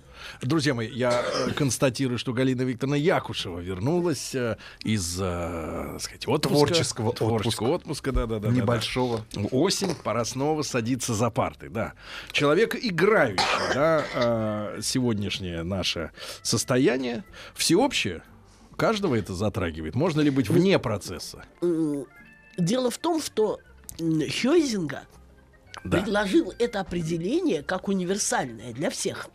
Друзья 0.41 0.73
мои, 0.73 0.87
я 0.89 1.21
э, 1.21 1.51
констатирую, 1.51 2.17
что 2.17 2.31
Галина 2.33 2.61
Викторовна 2.61 2.95
Якушева 2.95 3.59
вернулась 3.59 4.33
э, 4.33 4.57
из, 4.83 5.17
э, 5.19 5.89
так 5.93 6.01
сказать, 6.01 6.27
отпуска. 6.27 6.55
Творческого 6.65 7.13
Творческого 7.13 7.75
отпуска, 7.75 8.11
да, 8.13 8.25
да, 8.25 8.39
да. 8.39 8.47
да, 8.47 8.53
Небольшого. 8.53 9.25
да. 9.33 9.41
Осень, 9.51 9.95
пора 9.95 10.23
снова 10.23 10.61
садиться 10.61 11.13
за 11.13 11.29
парты, 11.29 11.69
да. 11.69 11.93
Человек 12.31 12.75
играющий, 12.75 13.43
да, 13.73 14.73
сегодняшнее 14.81 15.63
наше 15.63 16.11
состояние 16.41 17.23
всеобщее. 17.53 18.23
Каждого 18.77 19.15
это 19.15 19.33
затрагивает. 19.33 19.93
Можно 19.93 20.21
ли 20.21 20.29
быть 20.29 20.49
вне 20.49 20.79
процесса? 20.79 21.43
Дело 22.57 22.89
в 22.91 22.97
том, 22.97 23.21
что 23.21 23.59
Хёйзинга 23.99 25.03
Да. 25.83 25.99
предложил 26.01 26.53
это 26.59 26.79
определение 26.79 27.61
как 27.61 27.87
универсальное 27.87 28.73
для 28.73 28.89
всех. 28.89 29.27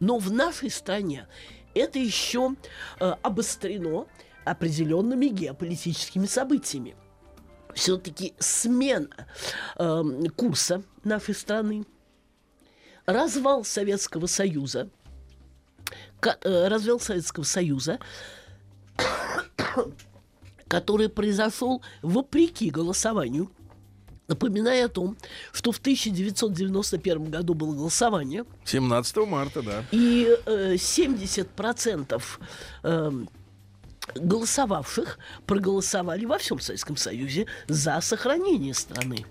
Но 0.00 0.18
в 0.18 0.32
нашей 0.32 0.70
стране 0.70 1.26
это 1.74 1.98
еще 1.98 2.54
э, 3.00 3.14
обострено 3.22 4.06
определенными 4.44 5.26
геополитическими 5.26 6.26
событиями. 6.26 6.96
Все-таки 7.74 8.34
смена 8.38 9.08
эм, 9.76 10.26
курса 10.30 10.82
нашей 11.04 11.34
страны, 11.34 11.84
развал 13.06 13.64
Советского 13.64 14.26
Союза, 14.26 14.90
ка- 16.18 16.38
э, 16.42 16.68
развал 16.68 16.98
Советского 16.98 17.44
Союза, 17.44 18.00
который 20.68 21.08
произошел 21.08 21.82
вопреки 22.02 22.70
голосованию. 22.70 23.50
Напоминая 24.28 24.84
о 24.84 24.88
том, 24.88 25.16
что 25.52 25.72
в 25.72 25.78
1991 25.78 27.30
году 27.30 27.54
было 27.54 27.74
голосование, 27.74 28.44
17 28.66 29.16
марта, 29.26 29.62
да. 29.62 29.84
и 29.90 30.28
э, 30.44 30.74
70% 30.74 32.22
эм, 32.82 33.30
голосовавших 34.14 35.18
проголосовали 35.46 36.26
во 36.26 36.36
всем 36.36 36.60
Советском 36.60 36.98
Союзе 36.98 37.46
за 37.68 37.98
сохранение 38.02 38.74
страны. 38.74 39.24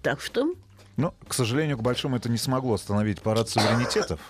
Так 0.00 0.20
что 0.20 0.54
Но, 0.96 1.16
к 1.26 1.34
сожалению, 1.34 1.76
к 1.76 1.82
большому 1.82 2.18
это 2.18 2.28
не 2.28 2.38
смогло 2.38 2.74
остановить 2.74 3.20
парад 3.20 3.48
суверенитетов. 3.48 4.20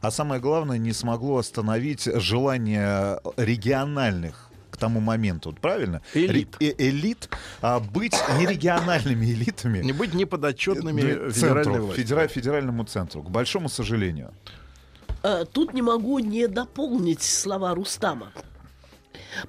А 0.00 0.10
самое 0.10 0.40
главное, 0.40 0.78
не 0.78 0.94
смогло 0.94 1.36
остановить 1.36 2.04
желание 2.04 3.20
региональных 3.36 4.47
тому 4.78 5.00
моменту, 5.00 5.56
правильно? 5.60 6.00
Элит. 6.14 6.56
Ре- 6.60 6.68
э- 6.70 6.74
элит 6.88 7.28
а, 7.60 7.80
быть 7.80 8.14
не 8.38 8.46
региональными 8.46 9.26
элитами. 9.26 9.78
Не 9.82 9.92
быть 9.92 10.14
неподотчетными 10.14 11.00
э, 11.00 11.30
федеральной 11.30 11.64
центру, 11.64 11.82
власти. 11.86 12.00
федера- 12.00 12.28
федеральному 12.28 12.84
центру, 12.84 13.22
к 13.22 13.30
большому 13.30 13.68
сожалению. 13.68 14.32
Э, 15.22 15.44
Тут 15.52 15.74
не 15.74 15.82
могу 15.82 16.18
не 16.20 16.46
дополнить 16.48 17.22
слова 17.22 17.74
Рустама. 17.74 18.32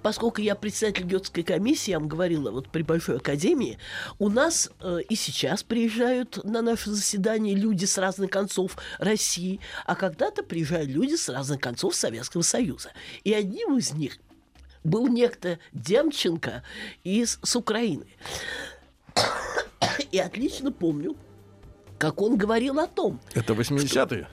Поскольку 0.02 0.42
я 0.42 0.56
председатель 0.56 1.04
Гетской 1.06 1.44
комиссии, 1.44 1.92
я 1.92 2.00
вам 2.00 2.08
говорила, 2.08 2.52
вот 2.52 2.70
при 2.70 2.82
Большой 2.82 3.18
Академии, 3.18 3.78
у 4.18 4.30
нас 4.30 4.70
э, 4.82 5.00
и 5.08 5.16
сейчас 5.16 5.64
приезжают 5.64 6.44
на 6.44 6.62
наше 6.62 6.92
заседание 6.92 7.56
люди 7.56 7.86
с 7.86 7.98
разных 7.98 8.30
концов 8.30 8.78
России, 9.00 9.60
а 9.86 9.96
когда-то 9.96 10.44
приезжают 10.44 10.90
люди 10.90 11.16
с 11.16 11.30
разных 11.30 11.60
концов 11.60 11.96
Советского 11.96 12.42
Союза. 12.42 12.92
И 13.24 13.34
одним 13.34 13.78
из 13.78 13.94
них 13.94 14.18
был 14.84 15.08
некто 15.08 15.60
Демченко 15.74 16.64
из 17.04 17.40
с 17.44 17.56
Украины. 17.56 18.06
И 20.12 20.18
отлично 20.20 20.72
помню, 20.72 21.16
как 21.98 22.22
он 22.22 22.38
говорил 22.38 22.80
о 22.80 22.88
том, 22.88 23.20
Это 23.34 23.54
80-е? 23.54 24.28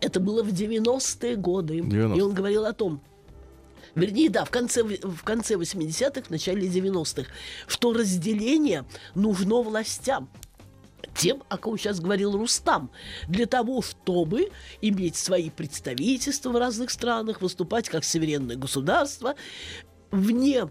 это 0.00 0.20
было 0.20 0.42
в 0.42 0.48
90-е 0.48 1.36
годы. 1.36 1.78
90-е. 1.78 2.18
И 2.18 2.20
он 2.20 2.34
говорил 2.34 2.66
о 2.66 2.72
том, 2.72 3.00
вернее, 3.94 4.28
да, 4.28 4.44
в 4.44 4.50
конце, 4.50 4.82
в 4.82 5.22
конце 5.22 5.54
80-х, 5.54 6.22
в 6.22 6.30
начале 6.30 6.68
90-х, 6.68 7.30
что 7.66 7.92
разделение 7.92 8.84
нужно 9.14 9.62
властям 9.62 10.28
тем, 11.14 11.42
о 11.48 11.56
ком 11.58 11.78
сейчас 11.78 12.00
говорил 12.00 12.36
Рустам, 12.36 12.90
для 13.28 13.46
того, 13.46 13.82
чтобы 13.82 14.50
иметь 14.80 15.16
свои 15.16 15.50
представительства 15.50 16.50
в 16.50 16.56
разных 16.56 16.90
странах, 16.90 17.40
выступать 17.40 17.88
как 17.88 18.04
суверенное 18.04 18.56
государство, 18.56 19.34
вне 20.10 20.68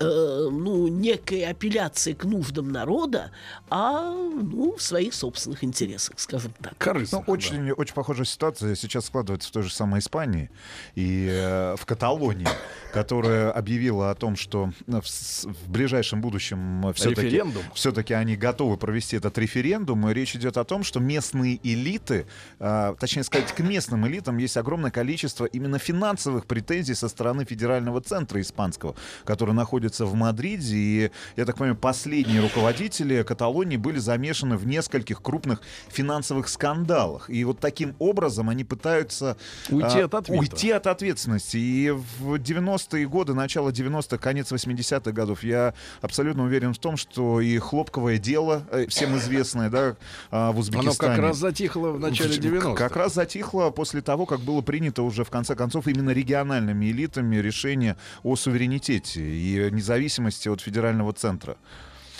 э, 0.00 0.48
ну, 0.50 0.88
некой 0.88 1.44
апелляции 1.44 2.14
к 2.14 2.24
нуждам 2.24 2.72
народа, 2.72 3.30
а 3.68 4.10
ну, 4.10 4.76
в 4.76 4.82
своих 4.82 5.14
собственных 5.14 5.62
интересах, 5.62 6.18
скажем 6.18 6.52
так. 6.60 6.76
Корыстно. 6.78 7.22
Ну, 7.26 7.32
очень, 7.32 7.70
очень 7.72 7.94
похожая 7.94 8.24
ситуация 8.24 8.74
сейчас 8.74 9.06
складывается 9.06 9.48
в 9.48 9.52
той 9.52 9.62
же 9.62 9.72
самой 9.72 10.00
Испании 10.00 10.50
и 10.94 11.28
э, 11.30 11.76
в 11.78 11.84
Каталонии, 11.86 12.48
которая 12.92 13.52
объявила 13.52 14.10
о 14.10 14.14
том, 14.14 14.36
что 14.36 14.72
в, 14.86 15.02
в 15.02 15.70
ближайшем 15.70 16.20
будущем 16.20 16.92
все-таки, 16.94 17.26
Референдум. 17.26 17.62
все-таки 17.74 18.14
они 18.14 18.36
готовы 18.36 18.76
провести 18.76 19.16
этот 19.16 19.36
референдум. 19.38 20.08
И 20.08 20.14
речь 20.14 20.34
идет 20.34 20.56
о 20.56 20.64
том, 20.64 20.82
что 20.82 20.98
местные 21.00 21.60
элиты, 21.62 22.26
э, 22.58 22.94
точнее 22.98 23.24
сказать, 23.24 23.52
к 23.52 23.60
местным 23.60 24.06
элитам 24.06 24.38
есть 24.38 24.56
огромное 24.56 24.90
количество 24.90 25.44
именно 25.44 25.78
финансовых 25.78 26.46
претензий 26.46 26.94
со 26.94 27.08
стороны 27.08 27.44
федерального 27.44 28.00
центра 28.00 28.40
испанского, 28.40 28.94
который 29.24 29.54
находится 29.54 29.89
в 29.98 30.14
Мадриде. 30.14 30.76
И, 30.76 31.10
я 31.36 31.44
так 31.44 31.56
понимаю, 31.56 31.76
последние 31.76 32.40
руководители 32.40 33.22
Каталонии 33.22 33.76
были 33.76 33.98
замешаны 33.98 34.56
в 34.56 34.66
нескольких 34.66 35.22
крупных 35.22 35.62
финансовых 35.88 36.48
скандалах. 36.48 37.28
И 37.30 37.44
вот 37.44 37.58
таким 37.60 37.94
образом 37.98 38.48
они 38.48 38.64
пытаются 38.64 39.36
Уйти 39.68 40.00
а, 40.00 40.04
от 40.06 40.14
ответа. 40.14 40.40
уйти 40.40 40.70
от 40.70 40.86
ответственности. 40.86 41.56
И 41.56 41.90
в 41.90 42.34
90-е 42.34 43.06
годы, 43.08 43.34
начало 43.34 43.70
90-х, 43.70 44.18
конец 44.18 44.52
80-х 44.52 45.12
годов 45.12 45.42
я 45.42 45.74
абсолютно 46.00 46.44
уверен 46.44 46.74
в 46.74 46.78
том, 46.78 46.96
что 46.96 47.40
и 47.40 47.58
хлопковое 47.58 48.18
дело, 48.18 48.66
э, 48.70 48.86
всем 48.88 49.16
известное, 49.16 49.70
да, 49.70 49.96
а, 50.30 50.48
в 50.48 50.50
Оно 50.50 50.60
Узбекистане. 50.60 51.14
как 51.14 51.18
раз 51.18 51.36
затихло 51.36 51.90
в 51.90 52.00
начале 52.00 52.36
90-х. 52.36 52.74
Как 52.74 52.96
раз 52.96 53.14
затихло 53.14 53.70
после 53.70 54.00
того, 54.00 54.26
как 54.26 54.40
было 54.40 54.60
принято 54.60 55.02
уже 55.02 55.24
в 55.24 55.30
конце 55.30 55.54
концов 55.54 55.86
именно 55.86 56.10
региональными 56.10 56.90
элитами 56.90 57.36
решение 57.36 57.96
о 58.22 58.36
суверенитете 58.36 59.22
и 59.22 59.70
независимости 59.80 60.48
от 60.48 60.60
федерального 60.60 61.12
центра. 61.12 61.56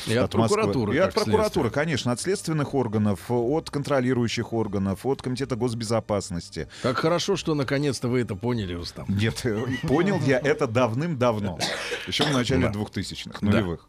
И 0.06 0.14
от 0.14 0.34
Москвы. 0.34 0.56
прокуратуры. 0.56 0.94
И 0.94 0.98
от 0.98 1.12
прокуратуры, 1.12 1.68
следствие. 1.68 1.70
конечно, 1.70 2.12
от 2.12 2.20
следственных 2.20 2.74
органов, 2.74 3.30
от 3.30 3.70
контролирующих 3.70 4.52
органов, 4.54 5.04
от 5.04 5.20
Комитета 5.20 5.56
госбезопасности. 5.56 6.68
Как 6.82 6.96
хорошо, 6.96 7.36
что 7.36 7.54
наконец-то 7.54 8.08
вы 8.08 8.20
это 8.20 8.34
поняли, 8.34 8.72
Рустам. 8.74 9.04
Нет, 9.08 9.44
э, 9.44 9.62
понял 9.82 10.18
я 10.26 10.38
это 10.38 10.66
давным-давно. 10.66 11.58
Еще 12.06 12.24
в 12.24 12.32
начале 12.32 12.68
Да. 12.68 12.72
2000-х, 12.72 13.38
нулевых. 13.42 13.88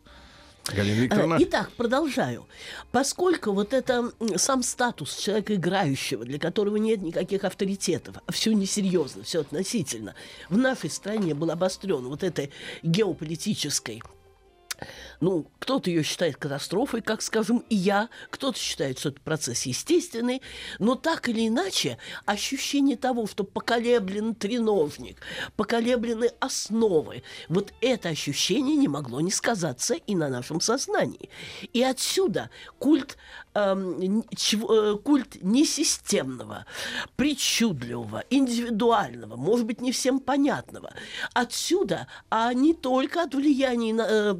Галина 0.67 0.95
Э, 0.95 1.01
Викторовна. 1.01 1.37
Итак, 1.39 1.71
продолжаю. 1.75 2.47
Поскольку 2.91 3.51
вот 3.51 3.73
это 3.73 4.11
сам 4.37 4.63
статус 4.63 5.17
человека 5.17 5.55
играющего, 5.55 6.25
для 6.25 6.39
которого 6.39 6.77
нет 6.77 7.01
никаких 7.01 7.43
авторитетов, 7.43 8.17
а 8.25 8.31
все 8.31 8.53
несерьезно, 8.53 9.23
все 9.23 9.41
относительно, 9.41 10.15
в 10.49 10.57
нашей 10.57 10.89
стране 10.89 11.33
был 11.33 11.51
обострен 11.51 12.07
вот 12.07 12.23
этой 12.23 12.51
геополитической 12.83 14.01
ну, 15.19 15.47
кто-то 15.59 15.89
ее 15.89 16.03
считает 16.03 16.37
катастрофой, 16.37 17.01
как 17.01 17.21
скажем, 17.21 17.63
и 17.69 17.75
я, 17.75 18.09
кто-то 18.29 18.57
считает, 18.57 18.99
что 18.99 19.09
это 19.09 19.21
процесс 19.21 19.63
естественный, 19.63 20.41
но 20.79 20.95
так 20.95 21.29
или 21.29 21.47
иначе 21.47 21.97
ощущение 22.25 22.97
того, 22.97 23.27
что 23.27 23.43
поколеблен 23.43 24.35
треножник, 24.35 25.21
поколеблены 25.55 26.31
основы, 26.39 27.23
вот 27.47 27.73
это 27.81 28.09
ощущение 28.09 28.75
не 28.75 28.87
могло 28.87 29.21
не 29.21 29.31
сказаться 29.31 29.93
и 29.93 30.15
на 30.15 30.29
нашем 30.29 30.59
сознании. 30.61 31.29
И 31.73 31.83
отсюда 31.83 32.49
культ, 32.79 33.17
эм, 33.53 34.23
чего- 34.35 34.73
э, 34.73 34.97
культ 34.97 35.41
несистемного, 35.43 36.65
причудливого, 37.15 38.23
индивидуального, 38.29 39.35
может 39.35 39.65
быть, 39.65 39.81
не 39.81 39.91
всем 39.91 40.19
понятного. 40.19 40.93
Отсюда, 41.33 42.07
а 42.29 42.53
не 42.53 42.73
только 42.73 43.21
от 43.23 43.35
влияния 43.35 43.93
на... 43.93 44.07
э, 44.09 44.35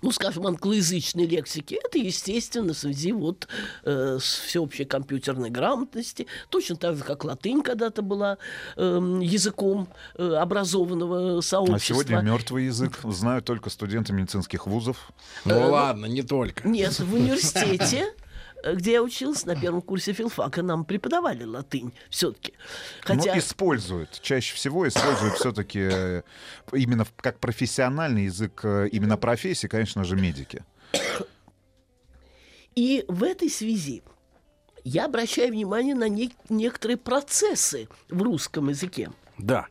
ну, 0.00 0.10
скажем, 0.10 0.46
англоязычной 0.46 1.26
лексики, 1.26 1.78
это, 1.82 1.98
естественно, 1.98 2.72
в 2.72 2.78
связи 2.78 3.12
вот 3.12 3.48
э, 3.84 4.18
с 4.20 4.40
всеобщей 4.40 4.84
компьютерной 4.84 5.50
грамотности, 5.50 6.26
точно 6.48 6.76
так 6.76 6.96
же, 6.96 7.04
как 7.04 7.24
латынь 7.24 7.62
когда-то 7.62 8.02
была 8.02 8.38
эм, 8.76 9.20
языком 9.20 9.88
э, 10.16 10.34
образованного 10.34 11.40
сообщества. 11.40 11.76
А 11.76 11.78
сегодня 11.78 12.16
мертвый 12.20 12.66
язык 12.66 13.00
знают 13.04 13.44
только 13.44 13.70
студенты 13.70 14.12
медицинских 14.12 14.66
вузов. 14.66 15.12
Ну 15.44 15.70
ладно, 15.70 16.06
не 16.06 16.22
только. 16.22 16.66
Нет, 16.66 16.98
в 16.98 17.14
университете, 17.14 18.06
э, 18.06 18.21
где 18.74 18.92
я 18.92 19.02
учился 19.02 19.46
на 19.48 19.56
первом 19.60 19.82
курсе 19.82 20.12
филфака, 20.12 20.62
нам 20.62 20.84
преподавали 20.84 21.44
латынь 21.44 21.92
все-таки. 22.10 22.54
Хотя... 23.02 23.32
Но 23.32 23.38
используют, 23.38 24.20
чаще 24.22 24.54
всего 24.54 24.86
используют 24.86 25.34
все-таки 25.34 26.22
именно 26.72 27.04
в- 27.04 27.12
как 27.16 27.38
профессиональный 27.38 28.24
язык, 28.24 28.60
э, 28.64 28.88
именно 28.92 29.16
профессии, 29.16 29.66
конечно 29.66 30.04
же, 30.04 30.16
медики. 30.16 30.64
И 32.74 33.04
в 33.08 33.22
этой 33.22 33.50
связи 33.50 34.02
я 34.84 35.04
обращаю 35.04 35.50
внимание 35.52 35.94
на 35.94 36.08
не- 36.08 36.34
некоторые 36.48 36.96
процессы 36.96 37.88
в 38.08 38.22
русском 38.22 38.68
языке. 38.68 39.10
Да. 39.38 39.66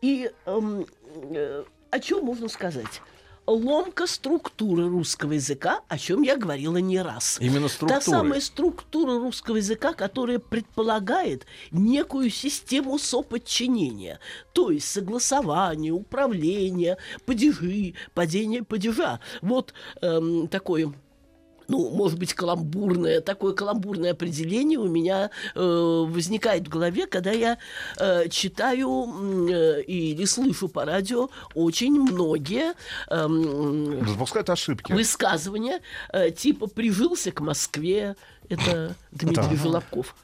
И 0.00 0.30
эм, 0.46 0.86
э, 1.32 1.64
о 1.90 2.00
чем 2.00 2.24
можно 2.24 2.48
сказать? 2.48 3.00
Ломка 3.46 4.06
структуры 4.06 4.88
русского 4.88 5.32
языка, 5.32 5.80
о 5.88 5.98
чем 5.98 6.22
я 6.22 6.36
говорила 6.36 6.78
не 6.78 7.00
раз. 7.00 7.38
Именно 7.40 7.68
Та 7.68 7.74
структуры. 7.74 8.00
самая 8.02 8.40
структура 8.40 9.18
русского 9.18 9.56
языка, 9.56 9.92
которая 9.92 10.38
предполагает 10.38 11.46
некую 11.70 12.30
систему 12.30 12.98
соподчинения, 12.98 14.18
то 14.52 14.70
есть 14.70 14.88
согласование, 14.88 15.92
управление, 15.92 16.98
падежи, 17.24 17.94
падение 18.14 18.62
падежа. 18.64 19.20
Вот 19.42 19.74
эм, 20.02 20.48
такое 20.48 20.92
ну, 21.68 21.90
может 21.90 22.18
быть, 22.18 22.34
каламбурное, 22.34 23.20
такое 23.20 23.52
каламбурное 23.54 24.12
определение 24.12 24.78
у 24.78 24.88
меня 24.88 25.30
э, 25.54 26.04
возникает 26.08 26.66
в 26.66 26.70
голове, 26.70 27.06
когда 27.06 27.32
я 27.32 27.58
э, 27.98 28.28
читаю 28.28 29.48
э, 29.50 29.82
или 29.82 30.24
слышу 30.24 30.68
по 30.68 30.84
радио 30.84 31.28
очень 31.54 31.92
многие 32.00 32.74
эм, 33.10 34.04
Допускают 34.04 34.50
ошибки. 34.50 34.92
высказывания, 34.92 35.80
э, 36.12 36.30
типа 36.30 36.66
«прижился 36.66 37.32
к 37.32 37.40
Москве», 37.40 38.16
это 38.48 38.94
Дмитрий 39.10 39.56
Да. 39.56 39.62
Желобков. 39.62 40.14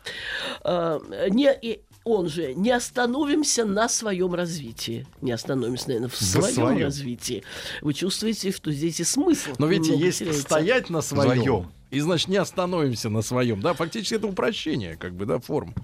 Э, 0.65 1.01
не, 1.31 1.53
и 1.61 1.81
он 2.05 2.29
же 2.29 2.55
«не 2.55 2.71
остановимся 2.71 3.65
на 3.65 3.89
своем 3.89 4.35
развитии». 4.35 5.07
Не 5.21 5.33
остановимся, 5.33 5.89
наверное, 5.89 6.09
в 6.09 6.17
своем 6.17 6.55
своем. 6.55 6.83
развитии. 6.87 7.45
Вы 7.81 7.95
чувствуете, 7.95 8.51
что 8.53 8.73
здесь 8.73 9.01
и 9.01 9.05
смысл 9.05 9.51
Но 9.59 9.67
ведь 9.67 9.83
немного 9.83 10.05
есть 10.05 10.19
теряется. 10.19 10.43
стоять 10.43 10.91
на 10.91 11.01
своем. 11.01 11.43
Своем. 11.43 11.73
И 11.91 12.01
значит, 12.01 12.29
не 12.29 12.37
остановимся 12.39 13.09
на 13.11 13.23
своем. 13.23 13.61
Да, 13.61 13.75
фактически 13.75 14.15
это 14.15 14.27
упрощение, 14.27 14.97
как 14.97 15.15
бы, 15.15 15.27
да, 15.27 15.39
форм. 15.39 15.75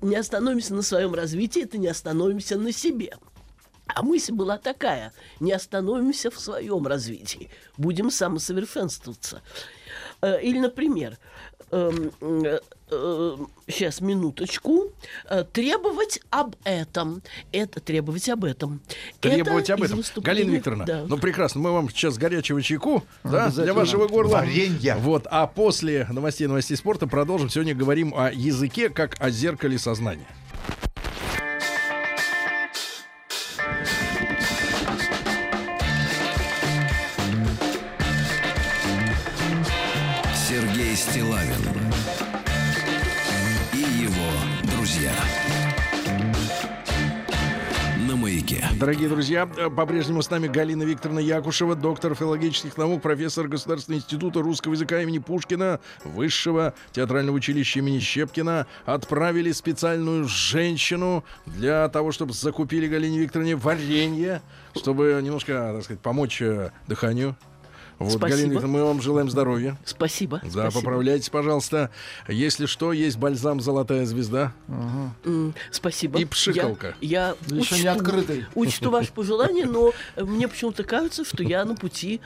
Не 0.00 0.16
остановимся 0.16 0.74
на 0.74 0.82
своем 0.82 1.14
развитии, 1.14 1.62
это 1.62 1.78
не 1.78 1.88
остановимся 1.88 2.56
на 2.58 2.72
себе. 2.72 3.16
А 3.94 4.02
мысль 4.02 4.32
была 4.32 4.56
такая, 4.58 5.12
не 5.40 5.52
остановимся 5.52 6.30
в 6.30 6.38
своем 6.40 6.86
развитии, 6.86 7.50
будем 7.76 8.10
самосовершенствоваться. 8.10 9.42
Э, 10.22 10.40
Или, 10.40 10.58
например, 10.60 11.18
сейчас, 13.66 14.00
минуточку, 14.00 14.92
Э, 15.30 15.44
требовать 15.50 16.20
об 16.30 16.56
этом. 16.64 17.22
Это 17.52 17.80
требовать 17.80 18.28
об 18.28 18.44
этом. 18.44 18.80
Требовать 19.20 19.64
Это 19.64 19.74
об 19.74 19.82
этом. 19.82 19.96
выступления- 19.98 20.40
Галина 20.42 20.56
Викторовна, 20.56 20.84
Да. 20.84 21.04
ну 21.08 21.16
прекрасно, 21.18 21.60
мы 21.60 21.72
вам 21.72 21.88
сейчас 21.88 22.18
горячего 22.18 22.60
чайку 22.62 23.02
да, 23.24 23.48
для 23.50 23.72
вашего 23.72 24.06
горла. 24.08 24.32
Варенья. 24.38 24.96
Вот, 24.96 25.26
а 25.30 25.46
после 25.46 26.06
новостей 26.10 26.46
новостей 26.46 26.76
спорта 26.76 27.06
продолжим. 27.06 27.48
Сегодня 27.48 27.74
говорим 27.74 28.12
о 28.16 28.30
языке 28.30 28.90
как 28.90 29.16
о 29.20 29.30
зеркале 29.30 29.78
сознания. 29.78 30.26
Дорогие 48.82 49.08
друзья, 49.08 49.48
э, 49.58 49.70
по-прежнему 49.70 50.22
с 50.22 50.30
нами 50.30 50.48
Галина 50.48 50.82
Викторовна 50.82 51.20
Якушева, 51.20 51.76
доктор 51.76 52.16
филологических 52.16 52.76
наук, 52.76 53.00
профессор 53.00 53.46
Государственного 53.46 54.00
института 54.00 54.42
русского 54.42 54.72
языка 54.72 55.00
имени 55.00 55.18
Пушкина, 55.18 55.78
Высшего 56.02 56.74
театрального 56.90 57.36
училища 57.36 57.78
имени 57.78 58.00
Щепкина. 58.00 58.66
Отправили 58.84 59.52
специальную 59.52 60.24
женщину 60.24 61.22
для 61.46 61.88
того, 61.90 62.10
чтобы 62.10 62.32
закупили 62.32 62.88
Галине 62.88 63.20
Викторовне 63.20 63.54
варенье, 63.54 64.42
чтобы 64.76 65.20
немножко, 65.22 65.74
так 65.74 65.84
сказать, 65.84 66.00
помочь 66.02 66.42
э, 66.42 66.72
дыханию. 66.88 67.36
Вот, 68.02 68.12
Спасибо. 68.12 68.28
Галина 68.28 68.52
Викторовна, 68.52 68.78
мы 68.78 68.84
вам 68.84 69.00
желаем 69.02 69.30
здоровья. 69.30 69.76
Спасибо. 69.84 70.40
Да, 70.42 70.50
спасибо. 70.50 70.70
поправляйтесь, 70.80 71.28
пожалуйста. 71.30 71.90
Если 72.28 72.66
что, 72.66 72.92
есть 72.92 73.16
бальзам 73.18 73.60
«Золотая 73.60 74.04
звезда» 74.06 74.52
М, 75.24 75.54
Спасибо. 75.70 76.18
и 76.18 76.24
пшикалка. 76.24 76.94
Я, 77.00 77.34
я 77.48 77.56
Еще 77.56 77.60
учту, 77.74 77.76
не 77.76 77.86
открытый. 77.88 78.46
учту 78.54 78.90
ваше 78.90 79.12
пожелание, 79.12 79.66
но 79.66 79.92
мне 80.16 80.48
почему-то 80.48 80.84
кажется, 80.84 81.24
что 81.24 81.42
я 81.42 81.64
на 81.64 81.74
пути 81.74 82.20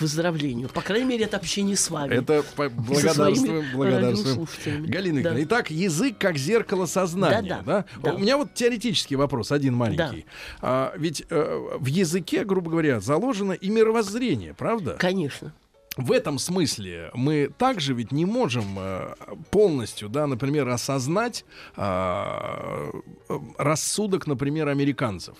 к 0.00 0.02
выздоровлению. 0.02 0.70
По 0.70 0.80
крайней 0.80 1.04
мере, 1.04 1.26
это 1.26 1.36
общение 1.36 1.76
с 1.76 1.90
вами. 1.90 2.14
Это 2.14 2.42
благодарствуем, 2.56 3.66
благодарствуем. 3.74 4.86
Галина 4.86 5.22
Да. 5.22 5.42
Итак, 5.42 5.70
язык 5.70 6.16
как 6.18 6.38
зеркало 6.38 6.86
сознания. 6.86 7.42
Да-да, 7.42 7.62
да? 7.62 7.84
да. 8.02 8.14
У 8.14 8.18
меня 8.18 8.38
вот 8.38 8.54
теоретический 8.54 9.16
вопрос, 9.16 9.52
один 9.52 9.74
маленький. 9.74 10.24
А, 10.62 10.94
ведь 10.96 11.24
э, 11.28 11.68
в 11.78 11.84
языке, 11.84 12.44
грубо 12.44 12.70
говоря, 12.70 13.00
заложено 13.00 13.52
и 13.52 13.68
мировоззрение, 13.68 14.54
правда? 14.54 14.96
Конечно. 14.98 15.52
В 15.98 16.12
этом 16.12 16.38
смысле 16.38 17.10
мы 17.12 17.50
также 17.58 17.92
ведь 17.92 18.10
не 18.10 18.24
можем 18.24 18.78
э, 18.78 19.14
полностью, 19.50 20.08
да, 20.08 20.26
например, 20.26 20.66
осознать 20.68 21.44
а, 21.76 22.90
э, 23.28 23.38
рассудок, 23.58 24.26
например, 24.26 24.68
американцев. 24.68 25.36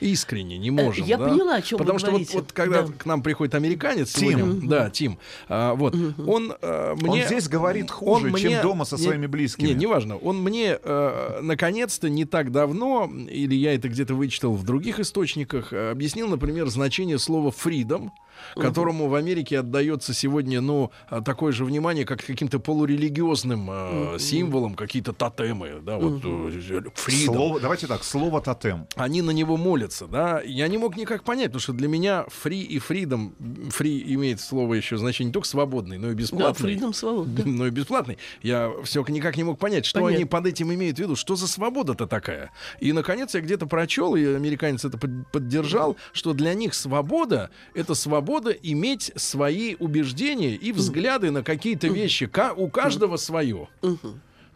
Искренне 0.00 0.56
не 0.58 0.70
можем. 0.70 1.04
Я 1.04 1.18
да? 1.18 1.28
поняла, 1.28 1.56
о 1.56 1.62
чем 1.62 1.78
вы 1.78 1.84
Потому 1.84 1.98
что 1.98 2.06
вот, 2.10 2.16
говорите. 2.20 2.38
вот 2.38 2.52
когда 2.52 2.82
Да. 2.82 2.92
к 2.92 3.06
нам 3.06 3.22
приходит 3.22 3.54
американец 3.54 4.12
Тим. 4.12 4.30
сегодня, 4.30 4.68
да, 4.68 4.90
Тим, 4.90 5.18
а, 5.48 5.74
вот, 5.74 5.94
он 6.26 6.54
э, 6.60 6.94
мне... 7.00 7.20
Он 7.22 7.26
здесь 7.26 7.48
говорит 7.48 7.90
хуже, 7.90 8.26
он 8.28 8.34
чем 8.36 8.50
мне- 8.52 8.62
дома 8.62 8.84
со 8.84 8.96
не- 8.96 9.02
своими 9.02 9.26
близкими. 9.26 9.68
Не, 9.68 9.74
неважно. 9.74 10.16
Он 10.16 10.42
мне 10.42 10.78
э, 10.82 11.40
наконец-то 11.42 12.08
не 12.08 12.24
так 12.24 12.50
давно, 12.50 13.10
или 13.28 13.54
я 13.54 13.74
это 13.74 13.88
где-то 13.88 14.14
вычитал 14.14 14.54
в 14.54 14.64
других 14.64 15.00
источниках, 15.00 15.72
э, 15.72 15.90
объяснил, 15.90 16.28
например, 16.28 16.68
значение 16.68 17.18
слова 17.18 17.50
freedom, 17.50 18.10
которому 18.54 19.08
в 19.08 19.14
Америке 19.14 19.58
отдается 19.60 20.14
сегодня, 20.14 20.60
ну, 20.60 20.90
э, 21.10 21.20
такое 21.24 21.52
же 21.52 21.64
внимание, 21.64 22.04
как 22.04 22.24
каким-то 22.24 22.58
полурелигиозным 22.58 23.68
э, 23.70 24.18
символам, 24.18 24.74
какие-то 24.74 25.12
тотемы, 25.12 25.80
да, 25.82 25.98
вот 25.98 26.24
э, 26.24 26.26
freedom. 26.26 27.24
Слово, 27.26 27.60
давайте 27.60 27.86
так, 27.86 28.04
слово 28.04 28.40
тотем. 28.40 28.86
Они 28.96 29.22
на 29.22 29.30
него 29.30 29.56
молятся, 29.56 30.06
да. 30.06 30.40
Я 30.42 30.68
не 30.68 30.78
мог 30.78 30.96
никак 30.96 31.24
понять, 31.24 31.46
потому 31.46 31.60
что 31.60 31.72
для 31.72 31.88
меня 31.88 32.24
free 32.28 32.62
и 32.62 32.78
freedom, 32.78 33.32
free 33.68 34.02
имеет 34.14 34.40
слово 34.40 34.74
еще 34.74 34.96
значение 34.96 35.28
не 35.28 35.32
только 35.32 35.48
свободный, 35.48 35.98
но 35.98 36.08
и 36.08 36.14
Да, 36.14 36.18
бесплатный. 36.18 36.54
фридом 36.70 36.94
свобода. 36.94 37.42
но 37.46 37.66
и 37.66 37.70
бесплатный. 37.70 38.18
Я 38.42 38.72
все 38.84 39.04
никак 39.08 39.36
не 39.36 39.44
мог 39.44 39.58
понять, 39.58 39.86
что 39.86 40.00
Понятно. 40.00 40.16
они 40.16 40.24
под 40.24 40.46
этим 40.46 40.72
имеют 40.72 40.96
в 40.96 41.00
виду, 41.00 41.16
что 41.16 41.36
за 41.36 41.46
свобода-то 41.48 42.06
такая. 42.06 42.52
И, 42.80 42.92
наконец, 42.92 43.34
я 43.34 43.40
где-то 43.40 43.66
прочел, 43.66 44.14
и 44.14 44.24
американец 44.24 44.84
это 44.84 44.98
под- 44.98 45.30
поддержал, 45.32 45.96
что 46.12 46.32
для 46.32 46.54
них 46.54 46.74
свобода— 46.74 47.50
это 47.74 47.94
свобода 47.94 48.29
иметь 48.62 49.12
свои 49.16 49.76
убеждения 49.78 50.54
и 50.54 50.72
взгляды 50.72 51.30
на 51.30 51.42
какие-то 51.42 51.88
вещи. 51.88 52.30
У 52.56 52.68
каждого 52.68 53.16
свое. 53.16 53.68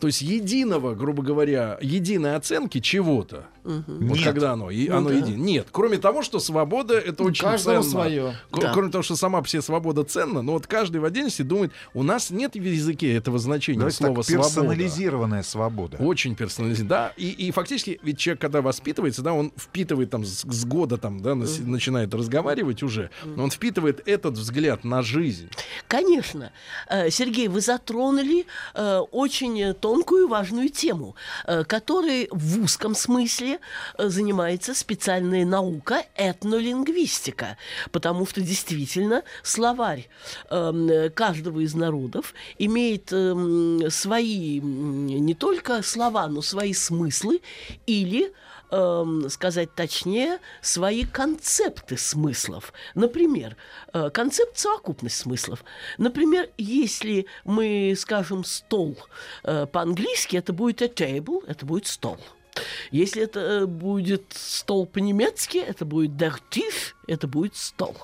То 0.01 0.09
есть 0.09 0.23
единого, 0.23 0.95
грубо 0.95 1.23
говоря, 1.23 1.79
единой 1.81 2.37
оценки 2.37 2.81
чего-то. 2.81 3.47
Вот 3.65 4.17
Нет. 4.19 4.25
когда 4.25 4.53
оно, 4.53 4.71
и, 4.71 4.89
оно 4.89 5.09
да. 5.09 5.15
едино. 5.17 5.37
Нет, 5.43 5.69
кроме 5.73 5.97
того, 5.99 6.23
что 6.23 6.39
свобода 6.39 6.99
это 6.99 7.25
очень 7.25 7.45
каждого 7.45 7.81
ценно. 7.81 7.91
свое. 7.91 8.37
К- 8.51 8.61
Да. 8.61 8.73
Кроме 8.75 8.91
того, 8.91 9.03
что 9.03 9.17
сама 9.17 9.43
себе 9.45 9.63
свобода 9.63 10.05
ценна, 10.05 10.43
но 10.43 10.53
вот 10.53 10.67
каждый 10.67 10.99
в 10.99 11.05
отдельности 11.05 11.43
думает, 11.43 11.73
у 11.95 12.03
нас 12.03 12.31
нет 12.31 12.55
в 12.55 12.63
языке 12.63 13.15
этого 13.15 13.39
значения 13.39 13.79
Давайте 13.79 13.97
слова 13.99 14.17
так, 14.17 14.25
свобода. 14.27 14.49
персонализированная 14.49 15.43
свобода. 15.43 15.97
Очень 15.99 16.35
персонализированно. 16.37 16.89
Да, 16.89 17.13
и, 17.17 17.31
и 17.31 17.51
фактически, 17.53 17.99
ведь 18.03 18.19
человек, 18.19 18.41
когда 18.43 18.61
воспитывается, 18.61 19.23
да, 19.23 19.33
он 19.33 19.53
впитывает 19.57 20.11
там 20.11 20.25
с, 20.25 20.43
с 20.43 20.65
года 20.67 20.99
там, 20.99 21.21
да, 21.23 21.35
нас- 21.35 21.59
начинает 21.59 22.13
разговаривать 22.15 22.83
уже, 22.83 23.11
он 23.37 23.51
впитывает 23.51 24.07
этот 24.07 24.35
взгляд 24.35 24.85
на 24.85 25.01
жизнь. 25.03 25.49
Конечно. 25.89 26.53
Э, 26.89 27.09
Сергей, 27.11 27.49
вы 27.49 27.61
затронули 27.61 28.47
э, 28.75 28.99
очень 29.11 29.73
тонкую 29.75 30.27
и 30.27 30.29
важную 30.29 30.69
тему, 30.69 31.15
э, 31.47 31.65
которой 31.65 32.29
в 32.31 32.61
узком 32.63 32.95
смысле 32.95 33.54
э, 33.99 34.09
занимается 34.09 34.75
специальная 34.75 35.45
наука 35.45 36.05
этнолингвистика, 36.17 37.57
потому 37.93 38.27
что 38.27 38.41
действительно 38.41 39.23
словарь 39.43 40.09
эм, 40.51 41.11
каждого 41.13 41.61
из 41.61 41.75
народов 41.75 42.35
имеет 42.59 43.13
эм, 43.13 43.91
свои 43.91 44.61
не 44.61 45.35
только 45.35 45.83
слова, 45.83 46.27
но 46.29 46.43
свои 46.43 46.73
смыслы 46.73 47.41
или 47.87 48.33
эм, 48.71 49.29
сказать 49.29 49.75
точнее, 49.75 50.39
свои 50.61 51.05
концепты 51.05 51.97
смыслов. 51.97 52.73
Например, 52.95 53.57
э, 53.93 54.11
концепт 54.11 54.59
совокупность 54.59 55.17
смыслов. 55.17 55.65
Например, 55.99 56.49
если 56.59 57.27
мы 57.45 57.95
скажем 57.97 58.45
стол 58.45 58.97
э, 59.45 59.67
по-английски, 59.67 60.37
это 60.37 60.53
будет 60.53 60.83
a 60.83 60.87
table, 60.87 61.45
это 61.47 61.65
будет 61.65 61.87
стол. 61.87 62.19
Если 62.91 63.23
это 63.23 63.41
э, 63.41 63.67
будет 63.67 64.25
стол 64.35 64.87
по-немецки, 64.87 65.59
это 65.59 65.85
будет 65.85 66.13
der 66.13 66.35
Tisch, 66.51 66.95
это 67.07 67.27
будет 67.27 67.57
стол. 67.57 67.97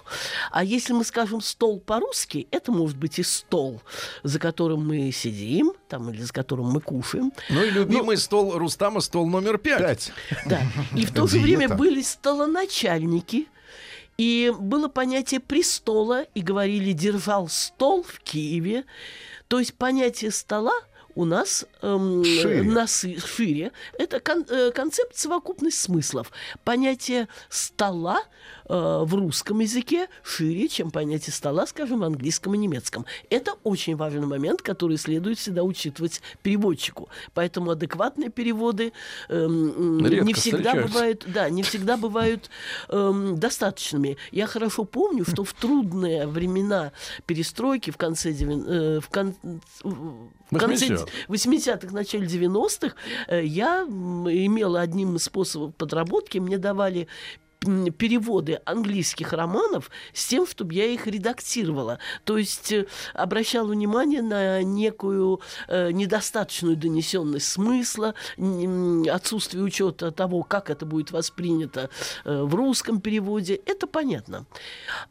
А 0.50 0.64
если 0.64 0.92
мы 0.92 1.04
скажем 1.04 1.40
стол 1.40 1.80
по-русски, 1.80 2.48
это 2.50 2.72
может 2.72 2.96
быть 2.96 3.18
и 3.18 3.22
стол, 3.22 3.80
за 4.22 4.38
которым 4.38 4.86
мы 4.86 5.12
сидим, 5.12 5.72
там, 5.88 6.10
или 6.10 6.22
за 6.22 6.32
которым 6.32 6.66
мы 6.66 6.80
кушаем. 6.80 7.32
Ну 7.48 7.62
и 7.62 7.70
любимый 7.70 8.16
стол 8.16 8.58
Рустама, 8.58 9.00
стол 9.00 9.28
номер 9.28 9.58
пять. 9.58 9.78
Пять. 9.78 10.12
Да. 10.46 10.60
И 10.96 11.04
в 11.04 11.12
то 11.12 11.26
же 11.26 11.38
время 11.38 11.68
были 11.68 12.02
столоначальники, 12.02 13.46
и 14.18 14.52
было 14.58 14.88
понятие 14.88 15.40
престола, 15.40 16.24
и 16.34 16.42
говорили 16.42 16.92
«держал 16.92 17.48
стол 17.48 18.02
в 18.02 18.20
Киеве». 18.20 18.84
То 19.48 19.58
есть 19.58 19.74
понятие 19.74 20.30
стола 20.30 20.74
у 21.14 21.25
нас 21.25 21.66
эм, 21.83 22.25
Шире. 22.25 22.62
насы- 22.62 23.18
шире. 23.27 23.73
Это 23.99 24.20
кон- 24.20 24.46
э, 24.49 24.70
концепт 24.70 25.16
совокупность 25.16 25.81
смыслов. 25.81 26.31
Понятие 26.64 27.29
стола 27.49 28.23
э, 28.70 29.04
в 29.04 29.14
русском 29.14 29.59
языке 29.61 30.09
шире, 30.22 30.68
чем 30.68 30.90
понятие 30.90 31.33
стола, 31.33 31.66
скажем, 31.66 32.00
в 32.00 32.04
английском 32.04 32.54
и 32.54 32.59
немецком. 32.59 33.04
Это 33.28 33.54
очень 33.64 33.96
важный 33.96 34.26
момент, 34.26 34.62
который 34.62 34.96
следует 34.96 35.38
всегда 35.38 35.62
учитывать 35.64 36.22
переводчику. 36.42 37.09
Поэтому 37.35 37.72
адекватные 37.72 38.30
переводы 38.30 38.92
Редко 39.28 40.24
не 40.24 40.35
всегда 40.35 40.74
бывают, 40.74 41.24
да, 41.26 41.50
не 41.50 41.62
всегда 41.62 41.96
бывают 41.96 42.50
эм, 42.88 43.38
достаточными. 43.38 44.16
Я 44.30 44.46
хорошо 44.46 44.85
помню, 44.85 45.24
что 45.24 45.44
в 45.44 45.52
трудные 45.52 46.26
времена 46.26 46.92
перестройки 47.26 47.90
в 47.90 47.96
конце 47.96 48.30
э, 48.30 49.00
в 49.00 49.09
кон- 49.09 49.37
в 49.83 50.59
конце 50.59 50.87
80-х. 50.87 51.06
80-х, 51.28 51.92
начале 51.92 52.26
90-х 52.26 52.94
э, 53.28 53.44
я 53.44 53.83
имела 53.83 54.80
одним 54.80 55.16
из 55.16 55.24
способов 55.24 55.74
подработки, 55.74 56.38
мне 56.38 56.59
давали 56.59 57.09
переводы 57.61 58.61
английских 58.64 59.33
романов 59.33 59.90
с 60.14 60.27
тем, 60.27 60.46
чтобы 60.46 60.75
я 60.75 60.87
их 60.87 61.07
редактировала. 61.07 61.99
То 62.25 62.38
есть 62.38 62.73
э, 62.73 62.87
обращала 63.12 63.68
внимание 63.68 64.23
на 64.23 64.62
некую 64.62 65.40
э, 65.68 65.90
недостаточную 65.90 66.77
донесенность 66.77 67.46
смысла, 67.46 68.14
отсутствие 69.11 69.62
учета 69.62 70.11
того, 70.11 70.42
как 70.42 70.70
это 70.70 70.87
будет 70.87 71.11
воспринято 71.11 71.90
э, 72.25 72.42
в 72.42 72.55
русском 72.55 73.01
переводе. 73.01 73.61
Это 73.66 73.87
понятно. 73.87 74.46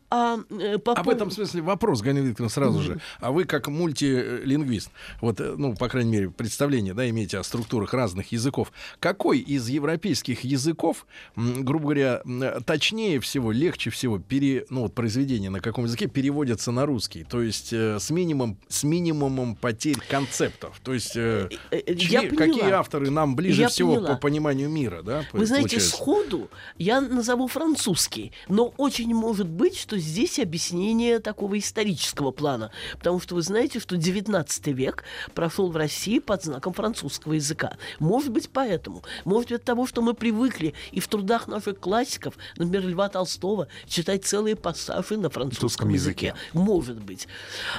А, 0.10 0.40
э, 0.50 0.80
по 0.80 0.96
в 0.96 1.00
пов- 1.00 1.12
этом 1.12 1.30
смысле 1.30 1.62
вопрос, 1.62 2.02
Галина 2.02 2.26
Викторовна, 2.26 2.50
сразу 2.50 2.82
же. 2.82 3.00
А 3.20 3.32
вы 3.32 3.44
как 3.44 3.68
мультилингвист, 3.68 4.90
вот, 5.22 5.40
э, 5.40 5.54
ну, 5.56 5.76
по 5.76 5.88
крайней 5.88 6.12
мере, 6.12 6.30
представление, 6.32 6.96
да, 6.96 7.08
имеете 7.08 7.38
о 7.38 7.44
структурах 7.44 7.94
разных 7.94 8.32
языков. 8.32 8.72
Какой 9.00 9.38
из 9.38 9.68
европейских 9.68 10.44
языков, 10.44 11.06
грубо 11.36 11.84
говоря, 11.84 12.22
точнее 12.66 13.20
всего, 13.20 13.52
легче 13.52 13.90
всего 13.90 14.20
пере, 14.20 14.66
ну, 14.70 14.82
вот 14.82 14.94
произведение 14.94 15.50
на 15.50 15.60
каком 15.60 15.86
языке 15.86 16.08
переводятся 16.08 16.72
на 16.72 16.86
русский? 16.86 17.24
То 17.24 17.42
есть 17.42 17.74
э, 17.74 18.00
с, 18.00 18.10
минимум, 18.10 18.58
с 18.68 18.84
минимумом 18.84 19.56
потерь 19.56 20.00
концептов. 20.10 20.80
То 20.84 20.94
есть 20.94 21.16
э, 21.16 21.50
Э, 21.72 21.78
э, 21.86 21.96
чьи- 21.96 22.36
какие 22.36 22.70
авторы 22.72 23.10
нам 23.10 23.36
ближе 23.36 23.62
Я 23.62 23.70
всего 23.70 23.96
поняла. 23.96 24.10
по 24.10 24.18
пониманию 24.18 24.70
мира, 24.70 25.02
да? 25.02 25.24
Вы 25.34 25.46
знаете, 25.46 25.70
получается? 25.70 25.90
сходу 25.90 26.50
я 26.78 27.02
назову 27.02 27.48
французский, 27.48 28.32
но 28.48 28.74
очень 28.78 29.14
может 29.14 29.48
быть, 29.48 29.78
что 29.78 29.98
здесь 29.98 30.40
объяснение 30.40 31.20
такого 31.20 31.58
исторического 31.58 32.32
плана, 32.32 32.72
потому 32.98 33.20
что 33.20 33.36
вы 33.36 33.42
знаете, 33.42 33.80
что 33.80 33.98
19 33.98 34.68
век 34.68 35.04
прошел 35.34 35.70
в 35.72 35.78
России 35.78 36.20
под 36.20 36.44
знаком 36.44 36.74
французского 36.74 37.34
языка. 37.34 37.78
Может 38.00 38.32
быть, 38.32 38.50
поэтому. 38.50 39.04
Может 39.26 39.50
быть, 39.50 39.60
от 39.60 39.64
того, 39.64 39.86
что 39.88 40.02
мы 40.02 40.14
привыкли 40.14 40.74
и 40.92 41.00
в 41.00 41.08
трудах 41.08 41.48
наших 41.48 41.80
классиков 41.80 42.29
классиков, 42.30 42.38
например, 42.58 42.88
Льва 42.90 43.10
Толстого, 43.10 43.68
читать 43.88 44.26
целые 44.26 44.56
пассажи 44.56 45.18
на 45.18 45.30
французском 45.30 45.90
языке. 45.90 46.34
Может 46.54 47.02
быть. 47.02 47.28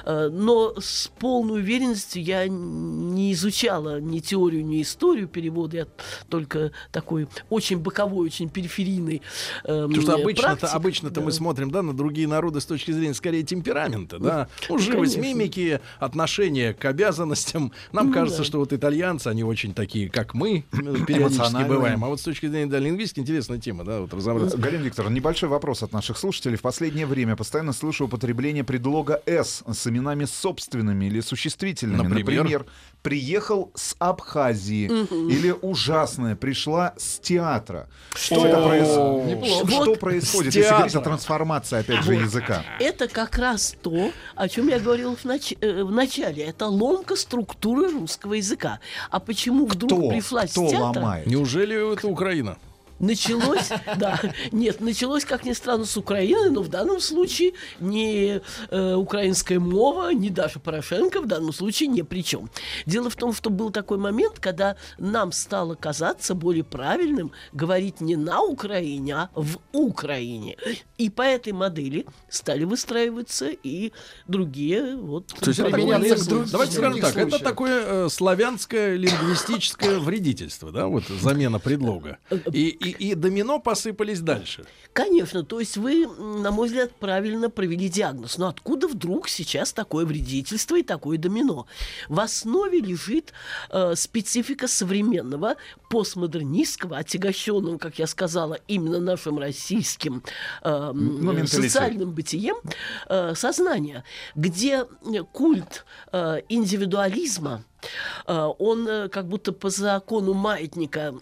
Э, 0.04 0.28
Но 0.30 0.74
с 0.80 1.10
полной 1.18 1.60
уверенностью 1.60 2.22
я 2.22 2.46
не 2.48 3.32
изучала 3.32 4.00
ни 4.00 4.20
теорию, 4.20 4.64
ни 4.64 4.82
историю 4.82 5.28
перевода. 5.28 5.76
Я 5.76 5.86
только 6.28 6.72
такой 6.92 7.28
очень 7.48 7.78
боковой, 7.78 8.26
очень 8.26 8.48
периферийный 8.48 9.22
эм, 9.64 9.88
Потому 9.88 10.02
что 10.02 10.14
обычно-то, 10.14 10.56
практик. 10.60 10.68
обычно-то 10.74 11.20
мы 11.20 11.30
Да. 11.30 11.36
смотрим, 11.36 11.70
да, 11.70 11.82
на 11.82 11.92
другие 11.96 12.26
народы 12.28 12.60
с 12.60 12.66
точки 12.66 12.92
зене 12.92 13.14
скорее 13.14 13.42
темперамента, 13.42 14.18
да, 14.18 14.48
ну, 14.68 14.78
живость 14.78 15.14
конечно. 15.16 15.38
мимики, 15.38 15.80
отношение 15.98 16.74
к 16.74 16.84
обязанностям. 16.84 17.72
Нам 17.92 18.08
Ну 18.08 18.12
кажется, 18.12 18.38
да. 18.38 18.44
что 18.44 18.58
вот 18.58 18.72
итальянцы, 18.72 19.28
они 19.28 19.44
очень 19.44 19.74
такие, 19.74 20.08
как 20.08 20.34
мы, 20.34 20.64
периодически 20.72 21.12
Эмоциональные. 21.20 21.68
бываем. 21.68 22.04
А 22.04 22.08
вот 22.08 22.20
с 22.20 22.22
точки 22.22 22.46
зрения 22.46 22.66
да, 22.70 22.78
лингвистики 22.78 23.20
интересная 23.20 23.58
тема, 23.58 23.84
да, 23.84 24.00
вот 24.00 24.12
разобраться. 24.14 24.39
Галина 24.46 24.82
Викторовна, 24.82 25.14
небольшой 25.14 25.48
вопрос 25.48 25.82
от 25.82 25.92
наших 25.92 26.18
слушателей. 26.18 26.56
В 26.56 26.62
последнее 26.62 27.06
время 27.06 27.36
постоянно 27.36 27.72
слышу 27.72 28.06
употребление 28.06 28.64
предлога 28.64 29.22
«с» 29.26 29.62
с 29.66 29.86
именами 29.86 30.24
собственными 30.24 31.06
или 31.06 31.20
существительными. 31.20 32.06
Например? 32.08 32.66
приехал 33.02 33.72
с 33.74 33.96
Абхазии 33.98 34.86
или 35.30 35.54
ужасное, 35.62 36.36
пришла 36.36 36.94
с 36.96 37.18
театра. 37.18 37.88
Что 38.14 38.46
это 38.46 38.62
происходит? 38.62 39.26
Неплохо. 39.26 39.82
Что 39.82 39.94
происходит, 39.94 40.54
если 40.54 40.68
говорить 40.70 40.94
о 40.94 41.00
трансформации, 41.00 41.78
опять 41.78 42.04
же, 42.04 42.14
языка? 42.14 42.62
Это 42.78 43.08
как 43.08 43.38
раз 43.38 43.74
то, 43.82 44.12
о 44.34 44.48
чем 44.48 44.68
я 44.68 44.78
говорила 44.78 45.16
в, 45.16 45.24
нач- 45.24 45.56
э, 45.60 45.82
в 45.82 45.90
начале. 45.90 46.44
Это 46.44 46.66
ломка 46.66 47.16
структуры 47.16 47.90
русского 47.90 48.34
языка. 48.34 48.80
А 49.10 49.20
почему 49.20 49.66
вдруг 49.66 50.10
пришла 50.10 50.46
с 50.46 50.50
Кто 50.52 50.68
театра? 50.68 51.00
ломает? 51.00 51.26
Неужели 51.26 51.92
это 51.92 52.06
Украина? 52.06 52.58
Началось, 53.00 53.70
да, 53.96 54.20
нет, 54.52 54.80
началось, 54.80 55.24
как 55.24 55.44
ни 55.44 55.52
странно, 55.52 55.86
с 55.86 55.96
Украины, 55.96 56.50
но 56.50 56.60
в 56.62 56.68
данном 56.68 57.00
случае 57.00 57.52
не 57.80 58.40
э, 58.70 58.94
украинская 58.94 59.58
мова, 59.58 60.12
не 60.12 60.28
Даша 60.28 60.60
Порошенко 60.60 61.22
в 61.22 61.26
данном 61.26 61.52
случае 61.52 61.88
ни 61.88 62.02
при 62.02 62.22
чем. 62.22 62.50
Дело 62.84 63.08
в 63.08 63.16
том, 63.16 63.32
что 63.32 63.48
был 63.50 63.70
такой 63.70 63.96
момент, 63.98 64.38
когда 64.38 64.76
нам 64.98 65.32
стало 65.32 65.74
казаться 65.74 66.34
более 66.34 66.62
правильным 66.62 67.32
говорить 67.52 68.00
не 68.02 68.16
на 68.16 68.42
Украине, 68.42 69.14
а 69.14 69.30
в 69.34 69.58
Украине. 69.72 70.56
И 70.98 71.08
по 71.08 71.22
этой 71.22 71.54
модели 71.54 72.06
стали 72.28 72.64
выстраиваться 72.64 73.48
и 73.48 73.92
другие 74.28 74.96
вот 74.96 75.28
То 75.28 75.48
есть 75.48 75.60
это 75.60 75.70
такое, 75.70 76.46
давайте 76.46 76.72
скажем 76.72 77.00
так, 77.00 77.16
это 77.16 77.30
случаях. 77.30 77.42
такое 77.42 77.82
э, 77.86 78.08
славянское 78.10 78.96
лингвистическое 78.96 79.98
вредительство, 79.98 80.70
да, 80.70 80.86
вот 80.86 81.04
замена 81.04 81.58
предлога. 81.58 82.18
И, 82.52 82.68
и, 82.68 82.89
и 82.90 83.14
домино 83.14 83.58
посыпались 83.58 84.20
дальше. 84.20 84.64
Конечно, 84.92 85.44
то 85.44 85.60
есть 85.60 85.76
вы, 85.76 86.06
на 86.06 86.50
мой 86.50 86.66
взгляд, 86.66 86.92
правильно 86.96 87.48
провели 87.48 87.88
диагноз. 87.88 88.38
Но 88.38 88.48
откуда 88.48 88.88
вдруг 88.88 89.28
сейчас 89.28 89.72
такое 89.72 90.04
вредительство 90.04 90.76
и 90.76 90.82
такое 90.82 91.16
домино? 91.16 91.66
В 92.08 92.18
основе 92.18 92.80
лежит 92.80 93.32
э, 93.70 93.94
специфика 93.94 94.66
современного 94.66 95.56
постмодернистского, 95.88 96.98
отягощенного, 96.98 97.78
как 97.78 97.98
я 97.98 98.06
сказала, 98.06 98.58
именно 98.66 98.98
нашим 98.98 99.38
российским 99.38 100.22
э, 100.62 100.90
Ну, 100.92 101.46
социальным 101.46 102.10
бытием 102.12 102.56
э, 103.08 103.34
сознания, 103.34 104.04
где 104.34 104.86
культ 105.32 105.84
э, 106.12 106.40
индивидуализма 106.48 107.64
он 108.26 108.86
э, 108.88 109.08
как 109.08 109.26
будто 109.26 109.52
по 109.52 109.70
закону 109.70 110.34
маятника 110.34 111.14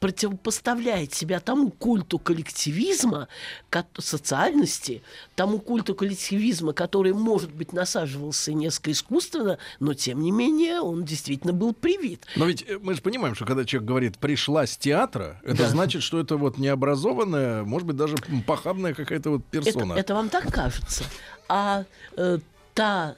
противопоставляет 0.00 1.14
себя 1.14 1.40
тому 1.40 1.70
культу 1.70 2.18
коллективизма, 2.18 3.28
ко- 3.70 3.86
социальности, 3.98 5.02
тому 5.34 5.58
культу 5.58 5.94
коллективизма, 5.94 6.72
который, 6.72 7.12
может 7.12 7.52
быть, 7.52 7.72
насаживался 7.72 8.52
несколько 8.52 8.92
искусственно, 8.92 9.58
но, 9.80 9.94
тем 9.94 10.20
не 10.22 10.30
менее, 10.30 10.80
он 10.80 11.04
действительно 11.04 11.52
был 11.52 11.72
привит. 11.72 12.24
Но 12.36 12.46
ведь 12.46 12.64
э, 12.68 12.78
мы 12.80 12.94
же 12.94 13.02
понимаем, 13.02 13.34
что 13.34 13.44
когда 13.44 13.64
человек 13.64 13.88
говорит 13.88 14.18
«пришла 14.18 14.66
с 14.66 14.76
театра», 14.76 15.40
это 15.44 15.68
значит, 15.68 16.02
что 16.02 16.20
это 16.20 16.36
вот 16.36 16.58
необразованная, 16.58 17.64
может 17.64 17.86
быть, 17.86 17.96
даже 17.96 18.16
похабная 18.46 18.94
какая-то 18.94 19.30
вот 19.30 19.42
Это, 19.52 19.64
персона. 19.64 19.94
это 19.94 20.14
вам 20.14 20.28
так 20.28 20.52
кажется. 20.52 21.04
А 21.48 21.84
э, 22.16 22.38
та 22.74 23.16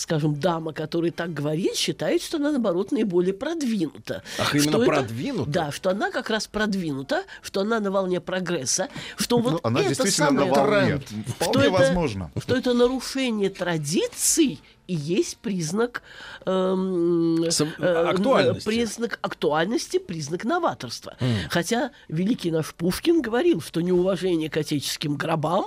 скажем, 0.00 0.34
дама, 0.40 0.72
которая 0.72 1.10
так 1.10 1.34
говорит, 1.34 1.74
считает, 1.76 2.22
что 2.22 2.38
она, 2.38 2.52
наоборот, 2.52 2.90
наиболее 2.90 3.34
продвинута. 3.34 4.22
Ах, 4.38 4.54
именно 4.54 4.70
Что 4.70 4.82
это- 4.82 4.86
продвинута? 4.92 5.50
Да, 5.50 5.70
что 5.72 5.90
она 5.90 6.10
как 6.10 6.30
раз 6.30 6.46
продвинута, 6.46 7.24
что 7.42 7.60
она 7.60 7.80
на 7.80 7.90
волне 7.90 8.18
прогресса, 8.20 8.88
что 9.18 9.38
вот 9.38 9.52
Ну, 9.52 9.60
она 9.62 9.80
это 9.80 9.88
действительно 9.90 10.30
на 10.30 10.54
самое... 10.54 10.82
волне. 10.96 11.02
что 11.02 11.32
Вполне 11.44 11.62
это- 11.68 11.70
возможно. 11.72 12.30
Что 12.40 12.56
это 12.56 12.72
нарушение 12.72 13.50
традиций 13.50 14.60
и 14.90 14.94
есть 14.94 15.36
признак 15.36 16.02
эм, 16.46 17.44
э, 17.44 18.08
актуальности. 18.08 18.66
признак 18.66 19.20
актуальности, 19.22 19.98
признак 19.98 20.44
новаторства. 20.44 21.16
Хотя 21.48 21.92
великий 22.08 22.50
наш 22.50 22.74
Пушкин 22.74 23.22
говорил, 23.22 23.60
что 23.60 23.82
неуважение 23.82 24.50
к 24.50 24.56
отеческим 24.56 25.14
гробам, 25.14 25.66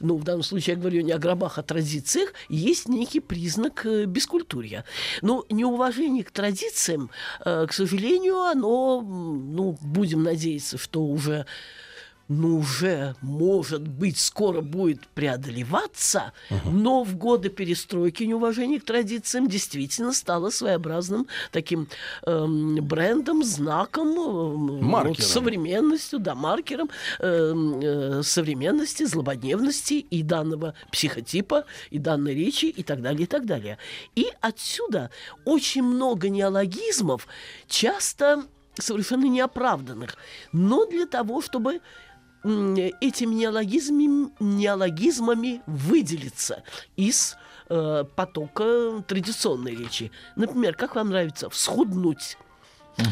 ну, 0.00 0.16
в 0.18 0.24
данном 0.24 0.42
случае 0.42 0.74
я 0.74 0.80
говорю 0.80 1.00
не 1.00 1.12
о 1.12 1.18
гробах, 1.18 1.56
а 1.56 1.62
традициях, 1.62 2.34
есть 2.50 2.88
некий 2.88 3.20
признак 3.20 3.86
э, 3.86 4.04
бескультурья. 4.04 4.84
Но 5.22 5.46
неуважение 5.48 6.22
к 6.22 6.30
традициям, 6.30 7.10
э, 7.46 7.66
к 7.66 7.72
сожалению, 7.72 8.42
оно, 8.42 9.00
ну, 9.00 9.78
будем 9.80 10.22
надеяться, 10.22 10.76
что 10.76 11.02
уже 11.02 11.46
ну, 12.28 12.58
уже, 12.58 13.14
может 13.22 13.88
быть, 13.88 14.18
скоро 14.18 14.60
будет 14.60 15.06
преодолеваться, 15.08 16.32
но 16.64 17.02
в 17.02 17.16
годы 17.16 17.48
перестройки 17.48 18.24
неуважение 18.24 18.80
к 18.80 18.84
традициям 18.84 19.48
действительно 19.48 20.12
стало 20.12 20.50
своеобразным 20.50 21.26
таким 21.50 21.88
эм, 22.26 22.76
брендом, 22.76 23.42
знаком, 23.42 24.08
эм, 24.08 24.90
вот 24.90 25.18
современностью, 25.18 26.18
да, 26.18 26.34
маркером 26.34 26.90
эм, 27.18 27.80
э, 27.80 28.22
современности, 28.22 29.04
злободневности 29.04 29.94
и 29.94 30.22
данного 30.22 30.74
психотипа, 30.92 31.64
и 31.90 31.98
данной 31.98 32.34
речи, 32.34 32.66
и 32.66 32.82
так 32.82 33.00
далее, 33.00 33.22
и 33.22 33.26
так 33.26 33.46
далее. 33.46 33.78
И 34.14 34.26
отсюда 34.40 35.10
очень 35.46 35.82
много 35.82 36.28
неологизмов, 36.28 37.26
часто 37.68 38.44
совершенно 38.80 39.26
неоправданных, 39.26 40.16
но 40.52 40.86
для 40.86 41.06
того, 41.06 41.42
чтобы 41.42 41.80
этими 43.00 43.34
неологизмами, 43.34 44.30
неологизмами 44.40 45.62
выделиться 45.66 46.62
из 46.96 47.36
э, 47.68 48.04
потока 48.16 49.02
традиционной 49.06 49.74
речи. 49.76 50.10
Например, 50.36 50.74
как 50.74 50.94
вам 50.96 51.10
нравится 51.10 51.50
всхуднуть? 51.50 52.36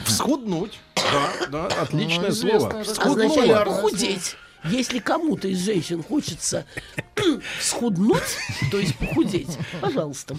Всхуднуть. 0.05 0.81
Да, 0.97 1.47
да, 1.49 1.67
отличное 1.83 2.31
Ну, 2.31 2.35
слово. 2.35 2.61
такое. 2.61 2.85
Всхуднула. 2.85 3.25
Означает 3.27 3.65
похудеть. 3.67 4.37
Если 4.65 4.99
кому-то 4.99 5.47
из 5.47 5.65
женщин 5.65 6.03
хочется 6.03 6.67
всхуднуть, 7.61 8.23
то 8.73 8.79
есть 8.79 8.97
похудеть, 8.97 9.57
пожалуйста. 9.81 10.37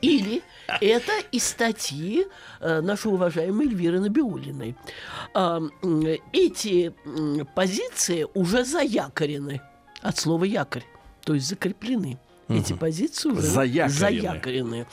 Или 0.00 0.42
это 0.80 1.12
из 1.32 1.44
статьи 1.44 2.26
э, 2.60 2.80
нашей 2.80 3.12
уважаемой 3.12 3.66
Эльвиры 3.66 4.00
Набиулиной. 4.00 4.76
А, 5.34 5.60
эти 6.32 6.94
позиции 7.54 8.26
уже 8.34 8.64
заякорены 8.64 9.60
от 10.02 10.18
слова 10.18 10.44
якорь, 10.44 10.84
то 11.24 11.34
есть 11.34 11.48
закреплены. 11.48 12.18
Эти 12.50 12.72
позиции 12.72 13.28
уже 13.28 13.42
Заякорены. 13.42 13.90
заякорены. 13.90 14.86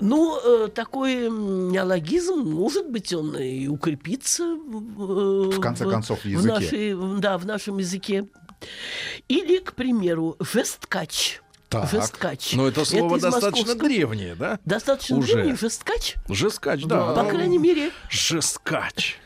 Ну, 0.00 0.38
э, 0.64 0.68
такой 0.68 1.28
неологизм, 1.28 2.38
может 2.40 2.88
быть, 2.90 3.12
он 3.12 3.36
и 3.36 3.66
укрепится 3.68 4.44
в, 4.54 5.50
В 5.50 5.60
конце 5.60 5.84
концов, 5.84 6.20
в 6.20 6.24
в 6.24 6.28
языке. 6.28 6.48
нашей- 6.54 6.94
в- 6.94 7.18
да, 7.20 7.36
в 7.36 7.44
нашем 7.44 7.76
языке. 7.76 8.26
Или, 9.28 9.58
к 9.58 9.74
примеру, 9.74 10.36
жесткач. 10.40 11.42
Так. 11.68 11.90
Жесткач. 11.90 12.52
Но 12.54 12.66
это 12.68 12.84
слово 12.84 13.16
из 13.16 13.22
достаточно 13.22 13.58
московского- 13.58 13.88
древнее, 13.88 14.34
да? 14.34 14.58
Достаточно 14.64 15.18
Уже. 15.18 15.34
древний 15.34 15.54
жесткач. 15.54 16.14
Жескач, 16.28 16.84
да. 16.84 17.12
По 17.14 17.24
крайней 17.24 17.58
мере, 17.58 17.90
Жескач. 18.08 19.18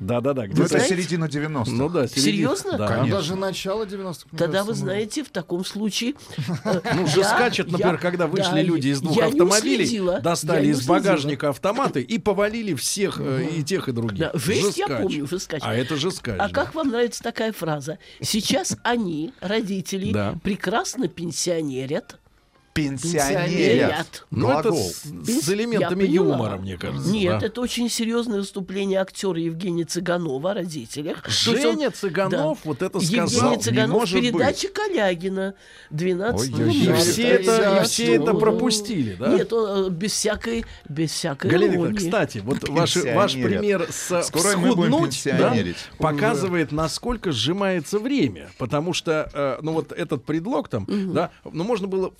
Да-да-да. 0.00 0.46
Ну, 0.48 0.64
это 0.64 0.80
середина 0.80 1.24
90-х. 1.26 1.70
Ну 1.70 1.88
да, 1.88 2.06
середина. 2.06 2.24
Серьезно? 2.24 2.78
Да. 2.78 2.88
Конечно. 2.88 3.16
Даже 3.16 3.36
начало 3.36 3.84
90-х. 3.84 4.26
мне 4.30 4.38
тогда 4.38 4.58
кажется, 4.58 4.64
вы 4.64 4.74
знаете, 4.74 5.24
в 5.24 5.30
таком 5.30 5.64
случае... 5.64 6.14
э, 6.64 6.80
Ну, 6.94 7.06
жескач, 7.06 7.60
это, 7.60 7.72
например, 7.72 7.98
когда 7.98 8.26
вышли 8.26 8.62
люди 8.62 8.88
из 8.88 9.00
двух 9.00 9.22
автомобилей, 9.22 10.20
достали 10.20 10.68
из 10.68 10.86
багажника 10.86 11.50
автоматы 11.50 12.02
и 12.02 12.18
повалили 12.18 12.74
всех 12.74 13.20
э, 13.20 13.48
и 13.56 13.62
тех, 13.62 13.88
и 13.88 13.92
других. 13.92 14.30
Жесть 14.34 14.78
я 14.78 14.88
помню, 14.88 15.26
жескач. 15.26 15.62
А 15.64 15.74
это. 15.74 15.96
А 15.96 16.36
да. 16.36 16.48
как 16.48 16.74
вам 16.74 16.88
нравится 16.88 17.22
такая 17.22 17.52
фраза? 17.52 17.98
Сейчас 18.20 18.76
они, 18.82 19.32
родители, 19.40 20.14
прекрасно 20.42 21.08
пенсионерят, 21.08 22.18
Пенсионерят. 22.76 24.26
Ну, 24.30 24.58
это 24.58 24.72
с, 24.72 25.04
с 25.04 25.48
элементами 25.48 26.04
юмора, 26.04 26.56
мне 26.56 26.76
кажется. 26.76 27.10
Нет, 27.10 27.40
да. 27.40 27.46
это 27.46 27.60
очень 27.60 27.88
серьезное 27.90 28.38
выступление 28.38 29.00
актера 29.00 29.38
Евгения 29.38 29.84
Цыганова 29.84 30.50
о 30.50 30.54
родителях. 30.54 31.26
Есть 31.26 31.48
он- 31.48 31.56
Женя 31.56 31.90
Цыганов 31.90 32.58
вот 32.64 32.82
это 32.82 32.98
Евгений 32.98 33.26
сказал. 33.28 33.50
Не 33.56 33.62
Цыганов 33.62 33.90
в 33.90 33.98
может 33.98 34.20
быть. 34.20 34.32
передаче 34.32 34.68
Калягина 34.68 35.54
12 35.90 36.54
Ой-ой-ой. 36.54 36.74
И 36.74 36.92
все 37.00 37.22
это, 37.28 37.80
и 37.80 37.84
все 37.84 38.16
это 38.16 38.32
Ну, 38.32 38.38
пропустили, 38.40 39.16
да? 39.18 39.28
Нет, 39.28 39.52
он, 39.52 39.86
э, 39.86 39.90
без 39.90 40.12
всякой, 40.12 40.64
без 40.88 41.10
всякой 41.10 41.50
Галина 41.50 41.72
Викторовна, 41.72 41.96
иронии. 41.96 42.10
кстати, 42.10 42.38
вот 42.38 42.68
ваш, 42.68 42.96
ваш 42.96 43.32
пример 43.32 43.86
с 43.90 44.22
Скоро 44.22 44.42
всхуднуть, 44.50 45.22
да, 45.24 45.54
показывает, 45.98 46.72
насколько 46.72 47.32
сжимается 47.32 47.98
время. 47.98 48.50
Потому 48.58 48.92
что, 48.92 49.30
э, 49.32 49.58
ну 49.62 49.72
вот 49.72 49.92
этот 49.92 50.24
предлог 50.24 50.68
там, 50.68 50.86
да, 50.88 51.30
ну 51.44 51.64
можно 51.64 51.86
было 51.86 52.12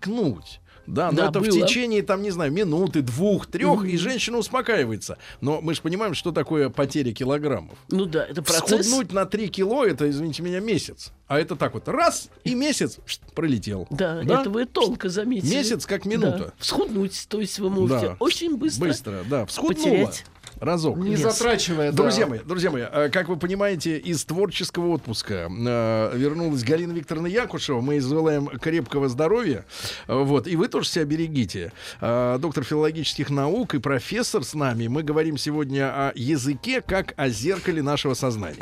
всплакнуть. 0.00 0.60
Да, 0.86 1.10
но 1.10 1.18
Да, 1.18 1.28
это 1.28 1.40
в 1.40 1.42
было. 1.42 1.52
течение, 1.68 2.02
там, 2.02 2.22
не 2.22 2.30
знаю, 2.30 2.50
минуты, 2.50 3.02
двух, 3.02 3.46
трех, 3.46 3.84
и 3.84 3.98
женщина 3.98 4.38
успокаивается. 4.38 5.18
Но 5.42 5.60
мы 5.60 5.74
же 5.74 5.82
понимаем, 5.82 6.14
что 6.14 6.32
такое 6.32 6.70
потеря 6.70 7.12
килограммов. 7.12 7.76
Ну 7.90 8.06
да, 8.06 8.24
это 8.24 8.40
процесс. 8.42 8.86
Всхуднуть 8.86 9.12
на 9.12 9.26
3 9.26 9.48
кило, 9.48 9.84
это, 9.84 10.08
извините 10.08 10.42
меня, 10.42 10.60
месяц. 10.60 11.12
А 11.26 11.38
это 11.38 11.56
так 11.56 11.74
вот, 11.74 11.88
раз, 11.88 12.30
и 12.42 12.54
месяц 12.54 13.00
пролетел. 13.34 13.86
Да, 13.90 14.22
это 14.24 14.48
вы 14.48 14.64
тонко 14.64 15.10
заметили. 15.10 15.50
Месяц 15.56 15.84
как 15.84 16.04
Да. 16.04 16.08
минута. 16.08 16.54
Всхуднуть, 16.56 17.26
то 17.28 17.38
есть 17.38 17.58
вы 17.58 17.68
можете 17.68 18.06
Да. 18.08 18.16
очень 18.18 18.56
быстро. 18.56 18.86
Быстро, 18.86 19.24
да. 19.28 19.44
Всхуднула. 19.44 19.74
потерять. 19.76 20.24
Разок. 20.60 20.96
Не 20.98 21.10
Вес. 21.10 21.20
затрачивая, 21.20 21.92
да. 21.92 22.02
Друзья 22.02 22.26
мои, 22.26 22.40
друзья 22.40 22.70
мои, 22.70 22.82
э, 22.82 23.10
как 23.10 23.28
вы 23.28 23.36
понимаете, 23.36 23.96
из 23.98 24.24
творческого 24.24 24.88
отпуска 24.88 25.48
э, 25.50 26.12
вернулась 26.16 26.64
Галина 26.64 26.92
Викторовна 26.92 27.28
Якушева. 27.28 27.80
Мы 27.80 28.00
желаем 28.00 28.46
крепкого 28.48 29.08
здоровья. 29.08 29.64
Э, 30.08 30.14
Вот. 30.22 30.46
И 30.48 30.56
вы 30.56 30.68
тоже 30.68 30.88
себя 30.88 31.04
берегите. 31.04 31.72
Доктор 32.00 32.64
филологических 32.64 33.30
наук 33.30 33.74
и 33.74 33.78
профессор 33.78 34.44
с 34.44 34.54
нами. 34.54 34.88
Мы 34.88 35.02
говорим 35.02 35.36
сегодня 35.38 35.90
о 36.08 36.12
языке 36.14 36.80
как 36.80 37.14
о 37.16 37.28
зеркале 37.28 37.82
нашего 37.82 38.14
сознания. 38.14 38.56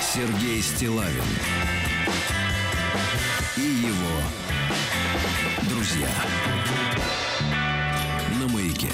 Сергей 0.00 0.60
Стилавин 0.60 1.24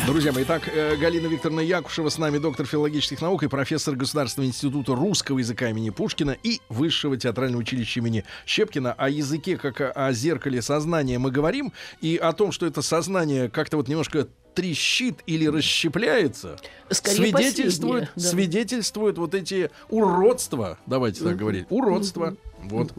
Друзья 0.09 0.33
мои, 0.33 0.43
итак, 0.43 0.71
э, 0.75 0.97
Галина 0.97 1.27
Викторовна 1.27 1.61
Якушева 1.61 2.09
с 2.09 2.17
нами, 2.17 2.39
доктор 2.39 2.65
филологических 2.65 3.21
наук 3.21 3.43
и 3.43 3.49
профессор 3.49 3.95
Государственного 3.95 4.49
института 4.49 4.95
русского 4.95 5.39
языка 5.39 5.69
имени 5.69 5.91
Пушкина 5.91 6.35
и 6.43 6.63
Высшего 6.71 7.19
театрального 7.19 7.61
училища 7.61 8.01
имени 8.01 8.25
Щепкина. 8.47 8.95
О 8.95 9.11
языке 9.11 9.59
как 9.59 9.83
о, 9.95 10.11
зеркале 10.13 10.63
сознания 10.63 11.19
мы 11.19 11.31
говорим, 11.31 11.75
и 12.01 12.17
о 12.17 12.33
том, 12.33 12.53
что 12.53 12.65
это 12.65 12.81
сознание 12.81 13.51
как-то 13.51 13.77
вот 13.77 13.89
немножко 13.89 14.29
трещит 14.55 15.19
или 15.27 15.45
расщепляется, 15.45 16.57
Скорее 16.89 17.17
свидетельствует, 17.17 18.11
да. 18.17 18.23
свидетельствует 18.23 19.19
вот 19.19 19.35
эти 19.35 19.71
уродства, 19.91 20.79
давайте 20.87 21.23
так 21.23 21.37
говорить, 21.37 21.67
уродства. 21.69 22.35
Вот. 22.63 22.95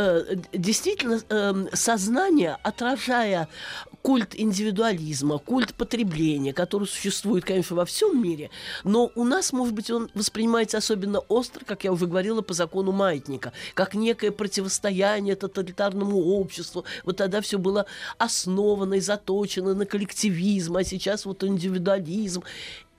Э, 0.00 0.36
действительно, 0.52 1.20
эм, 1.28 1.68
сознание, 1.72 2.56
отражая 2.62 3.48
культ 4.02 4.38
индивидуализма, 4.38 5.38
культ 5.38 5.74
потребления, 5.74 6.52
который 6.52 6.86
существует, 6.86 7.44
конечно, 7.44 7.74
во 7.74 7.84
всем 7.84 8.22
мире, 8.22 8.50
но 8.84 9.10
у 9.16 9.24
нас, 9.24 9.52
может 9.52 9.74
быть, 9.74 9.90
он 9.90 10.08
воспринимается 10.14 10.78
особенно 10.78 11.18
остро, 11.18 11.64
как 11.64 11.82
я 11.82 11.90
уже 11.90 12.06
говорила, 12.06 12.42
по 12.42 12.54
закону 12.54 12.92
маятника, 12.92 13.52
как 13.74 13.94
некое 13.94 14.30
противостояние 14.30 15.34
тоталитарному 15.34 16.16
обществу. 16.16 16.84
Вот 17.02 17.16
тогда 17.16 17.40
все 17.40 17.58
было 17.58 17.86
основано 18.18 18.94
и 18.94 19.00
заточено 19.00 19.74
на 19.74 19.84
коллективизм, 19.84 20.76
а 20.76 20.84
сейчас 20.84 21.26
вот 21.26 21.42
индивидуализм 21.42 22.44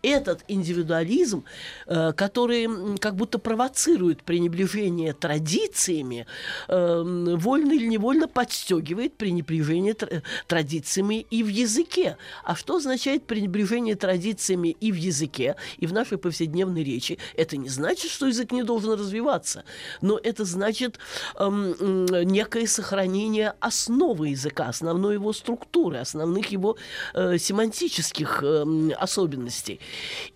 этот 0.02 0.44
индивидуализм, 0.48 1.44
э, 1.88 2.14
который 2.14 2.98
как 3.00 3.16
будто 3.16 3.40
провоцирует 3.40 4.24
пренебрежение 4.24 5.14
традициями, 5.14 6.26
э, 6.68 7.36
вольно 7.38 7.74
или 7.74 7.86
невольно 7.86 8.28
подстегивает 8.28 9.16
пренебрежение 9.18 9.94
тр- 9.94 10.24
традициями 10.48 11.26
и 11.30 11.44
в 11.44 11.48
языке. 11.48 12.18
А 12.44 12.56
что 12.56 12.78
означает 12.78 13.26
пренебрежение 13.26 13.96
традициями 13.96 14.70
и 14.80 14.92
в 14.92 14.96
языке, 14.96 15.56
и 15.78 15.88
в 15.88 15.94
нашей 15.94 16.18
повседневной 16.18 16.84
речи? 16.84 17.18
Это 17.36 17.58
не 17.58 17.70
значит, 17.70 18.12
что 18.12 18.28
язык 18.28 18.52
не 18.52 18.64
должен 18.64 18.94
развиваться, 18.94 19.64
но 20.02 20.20
это 20.22 20.46
значит 20.46 21.00
эм, 21.38 22.06
некое 22.26 22.68
сохранение 22.68 23.54
основы 23.60 24.30
языка, 24.30 24.70
основной 24.70 25.16
его 25.16 25.34
структуры, 25.34 25.98
основных 25.98 26.48
его 26.48 26.78
э, 27.14 27.38
семантических 27.38 28.44
эм, 28.44 28.94
особенностей. 28.98 29.80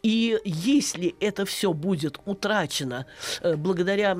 И 0.02 0.39
если 0.44 1.16
это 1.20 1.46
все 1.46 1.74
будет 1.74 2.20
утрачено 2.26 3.06
э, 3.42 3.56
благодаря 3.56 4.18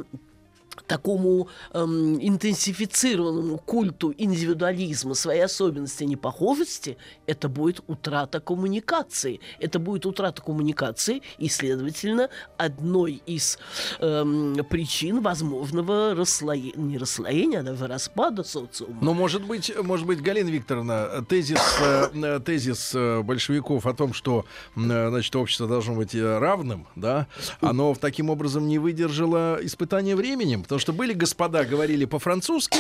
такому 0.88 1.48
эм, 1.74 2.20
интенсифицированному 2.20 3.58
культу 3.58 4.14
индивидуализма, 4.18 5.14
своей 5.14 5.42
особенности 5.42 6.04
непохожести, 6.04 6.98
это 7.26 7.50
будет 7.50 7.82
утрата 7.88 8.40
коммуникации. 8.40 9.40
Это 9.60 9.80
будет 9.80 10.06
утрата 10.06 10.42
коммуникации 10.42 11.22
и, 11.38 11.50
следовательно, 11.50 12.30
одной 12.58 13.22
из 13.26 13.60
эм, 14.00 14.56
причин 14.70 15.22
возможного 15.22 16.16
расслоения, 16.16 16.74
не 16.76 16.98
расслоения, 16.98 17.60
а 17.60 17.64
даже 17.64 17.88
распада 17.88 18.44
социума. 18.44 18.98
Но 19.02 19.14
может 19.14 19.44
быть, 19.44 19.72
может 19.82 20.06
быть, 20.06 20.22
Галина 20.22 20.50
Викторовна, 20.50 21.26
тезис, 21.28 21.62
э, 21.82 22.40
тезис 22.46 22.94
э, 22.96 23.22
большевиков 23.22 23.86
о 23.86 23.94
том, 23.94 24.14
что 24.14 24.46
значит, 24.76 25.36
общество 25.36 25.68
должно 25.68 25.96
быть 25.96 26.16
э, 26.16 26.38
равным, 26.40 26.88
да, 26.96 27.28
оно 27.62 27.94
таким 27.96 28.30
образом 28.30 28.68
не 28.68 28.80
выдержало 28.80 29.60
испытания 29.62 30.16
временем, 30.16 30.63
потому 30.64 30.80
что 30.80 30.94
были 30.94 31.14
господа, 31.14 31.64
говорили 31.66 32.06
по-французски, 32.06 32.80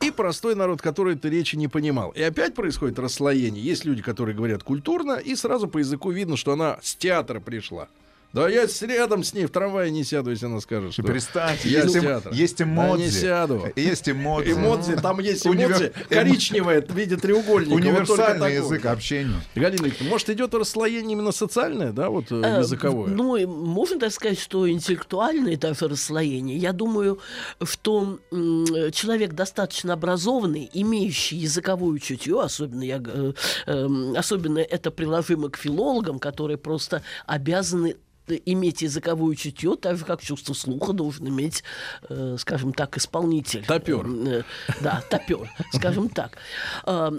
и 0.00 0.10
простой 0.10 0.54
народ, 0.54 0.82
который 0.82 1.14
этой 1.14 1.30
речи 1.30 1.56
не 1.56 1.68
понимал. 1.68 2.10
И 2.10 2.22
опять 2.22 2.54
происходит 2.54 2.98
расслоение. 2.98 3.62
Есть 3.62 3.84
люди, 3.84 4.02
которые 4.02 4.34
говорят 4.34 4.62
культурно, 4.62 5.12
и 5.12 5.36
сразу 5.36 5.68
по 5.68 5.78
языку 5.78 6.10
видно, 6.10 6.36
что 6.36 6.52
она 6.52 6.78
с 6.82 6.96
театра 6.96 7.38
пришла. 7.40 7.88
Да 8.32 8.48
я 8.48 8.66
с- 8.66 8.80
рядом 8.82 9.22
с 9.24 9.34
ней 9.34 9.44
в 9.46 9.50
травае 9.50 9.90
не 9.90 10.04
сяду, 10.04 10.30
если 10.30 10.46
она 10.46 10.60
скажет, 10.60 10.92
что... 10.94 11.02
Перестаньте. 11.02 11.68
Я 11.68 11.82
есть, 11.82 11.90
с 11.96 12.00
театра. 12.00 12.32
есть 12.34 12.58
Да 12.58 12.64
эмодзи. 12.64 13.02
не 13.02 13.10
сяду. 13.10 13.62
Есть 13.76 14.08
эмодзи. 14.08 14.52
Эмоции, 14.52 14.94
там 14.96 15.20
есть 15.20 15.44
Универ- 15.46 15.66
эмоции 15.68 15.88
эмо- 15.94 16.08
коричневая 16.08 16.80
в 16.82 16.94
виде 16.94 17.16
треугольника. 17.16 17.72
вот 17.74 17.80
Универсальный 17.82 18.50
такого. 18.50 18.72
язык 18.74 18.86
общения. 18.86 19.34
Галина 19.54 19.84
Викторовна, 19.86 20.10
может, 20.10 20.30
идет 20.30 20.54
расслоение 20.54 21.12
именно 21.12 21.32
социальное, 21.32 21.92
да, 21.92 22.08
вот 22.08 22.26
э, 22.30 22.40
Э, 22.42 22.58
языковое? 22.60 23.08
Ну, 23.10 23.46
можно 23.46 23.98
так 24.00 24.12
сказать, 24.12 24.38
что 24.40 24.68
интеллектуальное 24.70 25.56
даже 25.56 25.88
расслоение. 25.88 26.56
Я 26.56 26.72
думаю, 26.72 27.18
что 27.62 28.18
м, 28.30 28.64
человек 28.92 29.34
достаточно 29.34 29.92
образованный, 29.92 30.70
имеющий 30.72 31.36
языковое 31.36 31.98
чутье, 31.98 32.40
особенно, 32.40 32.82
я, 32.82 33.02
э, 33.04 33.32
эм, 33.66 34.14
особенно 34.16 34.58
это 34.60 34.90
приложимо 34.90 35.50
к 35.50 35.56
филологам, 35.58 36.18
которые 36.18 36.56
просто 36.56 37.02
обязаны 37.26 37.88
э, 37.88 38.21
иметь 38.28 38.82
языковое 38.82 39.34
чутье, 39.36 39.76
так 39.76 39.96
же, 39.96 40.04
как 40.04 40.22
чувство 40.22 40.54
слуха 40.54 40.92
должен 40.92 41.28
иметь, 41.28 41.62
э, 42.08 42.36
скажем 42.38 42.72
так, 42.72 42.96
исполнитель. 42.96 43.64
Топёр. 43.66 44.06
Э, 44.08 44.42
Да, 44.80 45.02
топер, 45.10 45.50
скажем 45.72 46.08
так. 46.08 46.38
А, 46.84 47.12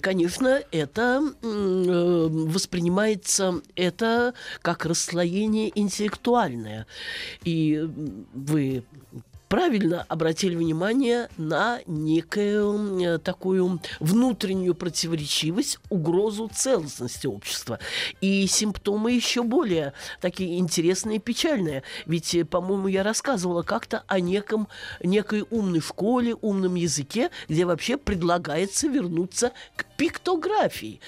Конечно, 0.00 0.60
это 0.70 1.22
э, 1.42 2.26
воспринимается 2.30 3.60
это 3.76 4.34
как 4.62 4.84
расслоение 4.86 5.70
интеллектуальное. 5.78 6.86
И 7.44 7.80
вы 8.32 8.84
правильно 9.48 10.04
обратили 10.08 10.56
внимание 10.56 11.28
на 11.36 11.80
некую 11.86 13.00
э, 13.00 13.18
такую 13.18 13.80
внутреннюю 14.00 14.74
противоречивость, 14.74 15.78
угрозу 15.90 16.50
целостности 16.52 17.26
общества. 17.26 17.78
И 18.20 18.46
симптомы 18.46 19.12
еще 19.12 19.42
более 19.42 19.92
такие 20.20 20.58
интересные 20.58 21.16
и 21.16 21.20
печальные. 21.20 21.82
Ведь, 22.06 22.34
э, 22.34 22.44
по-моему, 22.44 22.88
я 22.88 23.02
рассказывала 23.02 23.62
как-то 23.62 24.04
о 24.06 24.20
неком, 24.20 24.68
некой 25.02 25.44
умной 25.50 25.80
школе, 25.80 26.34
умном 26.34 26.74
языке, 26.74 27.30
где 27.48 27.64
вообще 27.64 27.96
предлагается 27.96 28.88
вернуться 28.88 29.52
к 29.76 29.84
пиктографии, 29.96 31.00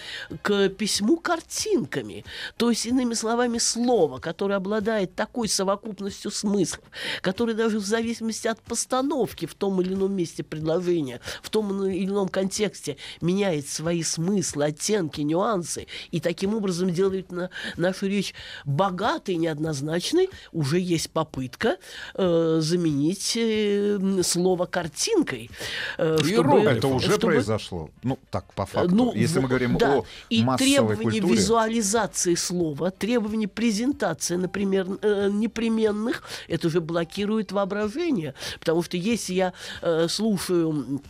к 0.42 0.68
письму 0.70 1.16
картинками. 1.16 2.24
То 2.56 2.70
есть, 2.70 2.86
иными 2.86 3.14
словами, 3.14 3.58
слово, 3.58 4.18
которое 4.18 4.54
обладает 4.54 5.14
такой 5.14 5.48
совокупностью 5.48 6.30
смыслов, 6.30 6.84
который 7.20 7.54
даже 7.54 7.78
в 7.78 7.84
зависимости 7.86 8.48
от 8.48 8.60
постановки 8.60 9.46
в 9.46 9.54
том 9.54 9.80
или 9.80 9.94
ином 9.94 10.12
месте 10.14 10.42
предложения, 10.42 11.20
в 11.42 11.50
том 11.50 11.84
или 11.86 12.06
ином 12.06 12.28
контексте 12.28 12.96
меняет 13.20 13.68
свои 13.68 14.02
смыслы, 14.02 14.66
оттенки, 14.66 15.20
нюансы, 15.20 15.86
и 16.10 16.20
таким 16.20 16.54
образом 16.54 16.92
делает 16.92 17.32
на, 17.32 17.50
нашу 17.76 18.06
речь 18.06 18.34
богатой, 18.64 19.36
неоднозначной, 19.36 20.30
уже 20.52 20.78
есть 20.78 21.10
попытка 21.10 21.76
э, 22.14 22.58
заменить 22.60 23.36
э, 23.36 23.98
слово 24.22 24.66
картинкой. 24.66 25.50
Э, 25.98 26.18
чтобы, 26.22 26.60
Это 26.60 26.88
уже 26.88 27.12
чтобы- 27.12 27.26
произошло. 27.26 27.90
Ну, 28.02 28.18
так, 28.30 28.44
по 28.54 28.66
факту. 28.66 28.75
Ну, 28.84 29.12
Если 29.14 29.40
мы 29.40 29.48
говорим 29.48 29.76
да. 29.78 29.98
о 29.98 30.04
и 30.28 30.42
массовой 30.42 30.68
требования 30.68 31.20
культуре. 31.20 31.34
визуализации 31.34 32.34
слова, 32.34 32.90
требования 32.90 33.48
презентации, 33.48 34.36
например, 34.36 34.86
э, 35.02 35.28
непременных, 35.30 36.22
это 36.48 36.68
уже 36.68 36.80
блокирует 36.80 37.52
воображение. 37.52 38.34
Потому 38.60 38.82
что 38.82 38.96
если 38.96 39.34
я 39.34 39.52
э, 39.82 40.06
слушаю 40.08 41.00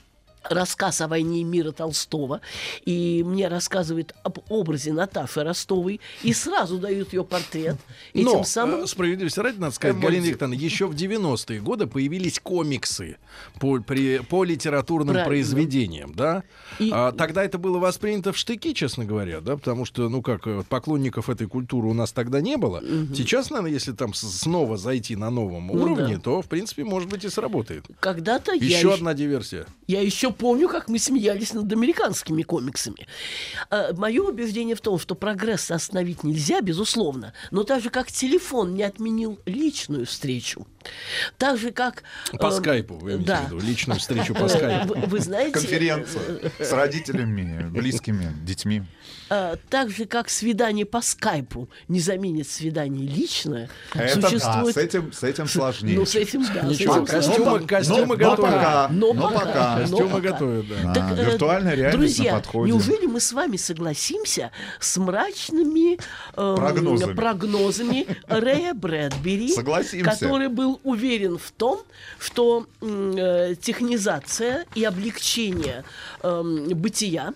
рассказ 0.51 1.01
о 1.01 1.09
войне 1.09 1.41
и 1.41 1.45
мира 1.45 1.73
Толстого, 1.73 2.41
и 2.85 3.23
мне 3.27 3.49
рассказывают 3.49 4.15
об 4.23 4.39
образе 4.49 4.93
Наташи 4.93 5.43
Ростовой, 5.43 6.01
и 6.23 6.33
сразу 6.33 6.79
дают 6.79 7.13
ее 7.13 7.25
портрет, 7.25 7.77
и 8.13 8.23
Но, 8.25 8.33
тем 8.33 8.45
самым... 8.45 8.85
э, 8.85 8.87
справедливости 8.87 9.41
ради, 9.41 9.59
надо 9.59 9.75
сказать, 9.75 9.99
Галина 9.99 10.25
Викторовна, 10.27 10.55
еще 10.55 10.87
в 10.87 10.95
90-е 10.95 11.61
годы 11.61 11.87
появились 11.87 12.39
комиксы 12.41 13.17
по, 13.61 13.81
при- 13.81 14.19
по 14.19 14.45
литературным 14.45 15.15
Правильно. 15.15 15.29
произведениям, 15.29 16.15
да? 16.15 16.43
И- 16.79 16.91
А 16.93 17.13
тогда 17.13 17.45
это 17.45 17.59
было 17.59 17.79
воспринято 17.79 18.33
в 18.33 18.37
штыки, 18.39 18.73
честно 18.75 19.05
говоря, 19.05 19.41
да, 19.41 19.57
потому 19.57 19.85
что, 19.85 20.09
ну 20.09 20.23
как, 20.23 20.47
э, 20.47 20.63
поклонников 20.69 21.29
этой 21.31 21.47
культуры 21.47 21.89
у 21.89 21.95
нас 21.95 22.13
тогда 22.13 22.41
не 22.41 22.57
было. 22.57 22.83
Сейчас, 23.15 23.51
наверное, 23.51 23.73
если 23.73 23.93
там 23.93 24.15
снова 24.15 24.77
зайти 24.77 25.17
на 25.17 25.31
новом 25.31 25.67
Ну 25.69 25.75
уровне, 25.83 26.17
да. 26.17 26.21
то, 26.23 26.43
в 26.43 26.47
принципе, 26.47 26.85
может 26.85 27.09
быть, 27.09 27.25
и 27.25 27.29
сработает. 27.29 27.85
Когда-то 28.01 28.53
я 28.53 28.79
Еще 28.79 28.95
одна 28.95 29.15
диверсия. 29.15 29.67
Я 29.87 30.01
еще 30.01 30.31
помню, 30.39 30.69
как 30.69 30.89
мы 30.89 30.99
смеялись 30.99 31.53
над 31.53 31.73
американскими 31.73 32.43
комиксами. 32.43 33.07
Мое 33.93 34.23
убеждение 34.23 34.75
в 34.77 34.81
том, 34.81 34.99
что 34.99 35.15
прогресс 35.15 35.71
остановить 35.71 36.25
нельзя, 36.25 36.61
безусловно, 36.61 37.33
но 37.51 37.65
так 37.65 37.83
же, 37.83 37.91
как 37.91 38.13
телефон 38.13 38.75
не 38.75 38.83
отменил 38.83 39.39
личную 39.47 40.07
встречу, 40.07 40.67
так 41.39 41.59
же, 41.59 41.71
как... 41.71 42.03
По 42.39 42.47
э, 42.49 42.51
скайпу, 42.53 42.95
вы 42.95 43.13
имеете 43.13 43.27
да. 43.27 43.41
в 43.43 43.47
виду, 43.53 43.61
личную 43.67 43.99
встречу 44.01 44.35
по 44.35 44.45
Э, 44.45 44.49
скайпу. 44.49 44.95
Вы, 44.95 45.07
вы 45.07 45.21
знаете, 45.21 45.53
Конференция 45.53 46.23
с 46.59 46.73
родителями, 46.73 47.69
близкими, 47.69 48.33
детьми. 48.45 48.83
э, 49.31 49.57
так 49.69 49.91
же, 49.91 50.07
как 50.07 50.29
свидание 50.31 50.87
по 50.87 51.01
скайпу 51.01 51.69
не 51.89 52.01
заменит 52.01 52.49
свидание 52.49 53.07
личное, 53.09 53.69
Это 53.95 54.21
да, 54.21 54.29
существует... 54.29 54.75
с 54.75 54.79
этим, 54.79 55.13
с 55.13 55.23
этим 55.23 55.47
сложнее. 55.49 55.99
Ну, 55.99 56.07
с 56.07 56.15
этим, 56.15 56.43
да. 56.55 56.67
с 56.67 56.71
Ничего, 56.71 56.95
этим 56.97 57.07
костюмы, 57.07 57.37
сложно. 57.37 57.67
костюмы 57.67 58.07
но 58.07 58.17
готовы. 58.17 58.49
пока, 58.53 58.89
Но 58.91 59.13
но 59.13 59.23
пока. 59.31 59.39
пока. 59.41 59.75
Но 59.77 59.81
Костюмы 59.83 60.11
пока. 60.11 60.21
готовы, 60.33 60.63
да. 60.63 61.07
А, 61.09 61.15
э, 61.17 61.25
виртуальная 61.25 61.75
реальность 61.75 61.97
друзья, 61.99 62.33
на 62.33 62.39
подходе. 62.39 62.73
неужели 62.73 63.07
мы 63.07 63.21
с 63.21 63.33
вами 63.33 63.57
согласимся 63.57 64.51
с 64.81 64.97
мрачными 64.97 65.95
эм, 66.37 66.57
Прогнозами. 66.57 67.15
прогнозами 67.15 68.07
Рэя 68.29 68.75
Брэдбери, 68.75 69.53
Согласимся. 69.53 70.05
который 70.11 70.49
был 70.49 70.76
уверен 70.85 71.39
в 71.39 71.51
том, 71.53 71.81
что 72.19 72.67
э, 72.81 73.55
технизация 73.61 74.65
и 74.75 74.85
облегчение 74.85 75.85
эм, 76.23 76.69
бытия 76.71 77.35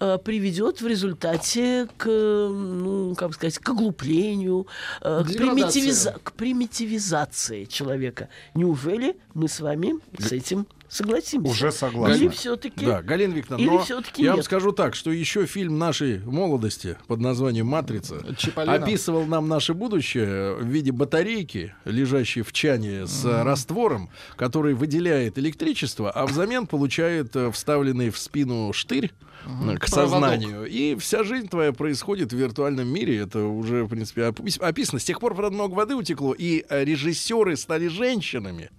э, 0.00 0.18
приведет 0.24 0.80
в 0.80 0.86
результате 0.86 1.88
к, 1.96 2.06
ну, 2.06 3.14
как 3.16 3.28
бы 3.28 3.34
сказать, 3.34 3.58
к 3.58 3.68
оглуплению, 3.68 4.66
э, 5.00 5.22
к, 5.24 5.30
примитивиза- 5.30 6.18
к 6.22 6.32
примитивизации 6.32 7.64
человека. 7.64 8.28
Неужели 8.54 9.16
мы 9.34 9.48
с 9.48 9.60
вами 9.60 9.94
с 10.18 10.32
этим 10.32 10.66
согласимся? 10.94 11.50
Уже 11.50 11.72
согласен. 11.72 12.20
Или 12.22 12.28
все-таки... 12.28 12.86
Да, 12.86 13.02
Галина 13.02 13.34
Викторовна, 13.34 13.62
Или 13.64 13.70
но 13.70 13.78
всё-таки 13.84 14.22
я 14.22 14.30
вам 14.30 14.38
нет? 14.38 14.44
скажу 14.44 14.72
так, 14.72 14.94
что 14.94 15.10
еще 15.10 15.46
фильм 15.46 15.78
нашей 15.78 16.18
молодости 16.20 16.96
под 17.06 17.20
названием 17.20 17.66
«Матрица» 17.66 18.22
Чиполлино. 18.36 18.74
описывал 18.74 19.26
нам 19.26 19.48
наше 19.48 19.74
будущее 19.74 20.54
в 20.56 20.64
виде 20.66 20.92
батарейки, 20.92 21.74
лежащей 21.84 22.42
в 22.42 22.52
чане 22.52 23.06
с 23.06 23.24
э, 23.24 23.42
раствором, 23.42 24.10
который 24.36 24.74
выделяет 24.74 25.38
электричество, 25.38 26.10
а 26.10 26.26
взамен 26.26 26.66
получает 26.66 27.34
э, 27.36 27.50
вставленный 27.50 28.10
в 28.10 28.18
спину 28.18 28.72
штырь 28.72 29.06
э, 29.06 29.08
к 29.46 29.50
Проводок. 29.50 29.88
сознанию. 29.88 30.66
И 30.66 30.96
вся 30.96 31.24
жизнь 31.24 31.48
твоя 31.48 31.72
происходит 31.72 32.32
в 32.32 32.36
виртуальном 32.36 32.88
мире. 32.88 33.18
Это 33.18 33.40
уже, 33.44 33.84
в 33.84 33.88
принципе, 33.88 34.22
опис- 34.22 34.60
описано. 34.60 34.98
С 35.00 35.04
тех 35.04 35.20
пор, 35.20 35.34
правда, 35.34 35.54
много 35.54 35.74
воды 35.74 35.94
утекло, 35.94 36.32
и 36.32 36.64
режиссеры 36.70 37.56
стали 37.56 37.88
женщинами. 37.88 38.70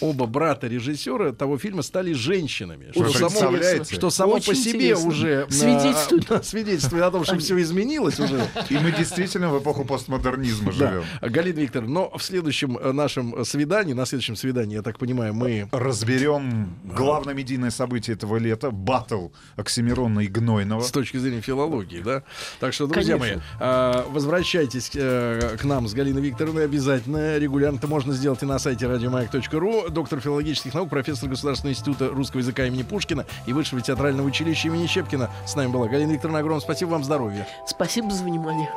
Оба 0.00 0.26
брата 0.26 0.66
режиссера 0.66 1.32
того 1.32 1.58
фильма 1.58 1.82
стали 1.82 2.12
женщинами. 2.14 2.90
Что 2.92 3.10
само, 3.10 3.28
представляете? 3.28 3.94
что 3.94 4.10
само 4.10 4.32
Очень 4.34 4.46
по 4.46 4.54
себе 4.54 4.78
интересно. 4.78 5.08
уже 5.08 5.42
а, 5.46 5.50
Свидетельствует. 5.50 6.44
свидетельствует 6.46 7.04
о 7.04 7.10
том, 7.10 7.24
что 7.24 7.36
все 7.38 7.60
изменилось 7.60 8.18
уже. 8.18 8.46
И 8.70 8.78
мы 8.78 8.92
действительно 8.92 9.50
в 9.50 9.60
эпоху 9.62 9.84
постмодернизма 9.84 10.72
Да. 10.78 10.90
живем. 10.90 11.04
Галина 11.20 11.58
Викторовна, 11.58 11.92
но 11.92 12.16
в 12.16 12.22
следующем 12.22 12.78
э, 12.78 12.92
нашем 12.92 13.44
свидании, 13.44 13.92
на 13.92 14.06
следующем 14.06 14.36
свидании, 14.36 14.76
я 14.76 14.82
так 14.82 14.98
понимаю, 14.98 15.34
мы 15.34 15.68
Разберем 15.72 16.74
главное 16.84 17.34
медийное 17.34 17.70
событие 17.70 18.16
этого 18.16 18.36
лета— 18.38 18.70
батл 18.72 19.28
Оксимирона 19.56 20.20
и 20.20 20.28
Гнойного. 20.28 20.80
с 20.80 20.90
точки 20.90 21.18
зрения 21.18 21.42
филологии, 21.42 22.00
да? 22.00 22.22
Так 22.60 22.72
что, 22.72 22.86
друзья 22.86 23.18
Конечно. 23.18 23.36
мои, 23.36 23.44
а, 23.60 24.06
возвращайтесь 24.08 24.90
э, 24.94 25.56
к 25.60 25.64
нам 25.64 25.88
с 25.88 25.92
Галиной 25.94 26.22
Викторовной 26.22 26.64
обязательно. 26.64 27.36
Регулярно 27.36 27.76
это 27.76 27.86
можно 27.86 28.12
сделать 28.14 28.42
и 28.42 28.46
на 28.46 28.58
сайте 28.58 28.86
радиомаяк.ру. 28.86 29.57
Доктор 29.90 30.20
филологических 30.20 30.74
наук, 30.74 30.90
профессор 30.90 31.28
Государственного 31.28 31.72
института 31.72 32.08
русского 32.08 32.40
языка 32.40 32.66
имени 32.66 32.82
Пушкина 32.82 33.26
и 33.46 33.52
Высшего 33.52 33.80
театрального 33.80 34.26
училища 34.26 34.68
имени 34.68 34.86
Щепкина. 34.86 35.30
С 35.46 35.56
нами 35.56 35.70
была 35.70 35.88
Галина 35.88 36.12
Викторовна. 36.12 36.38
Огромное 36.38 36.60
спасибо 36.60 36.90
вам, 36.90 37.04
здоровья. 37.04 37.46
Спасибо 37.66 38.10
за 38.10 38.24
внимание. 38.24 38.70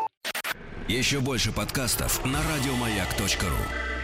Еще 0.87 1.19
больше 1.19 1.51
подкастов 1.51 2.25
на 2.25 2.39
радиомаяк.ру. 2.39 4.00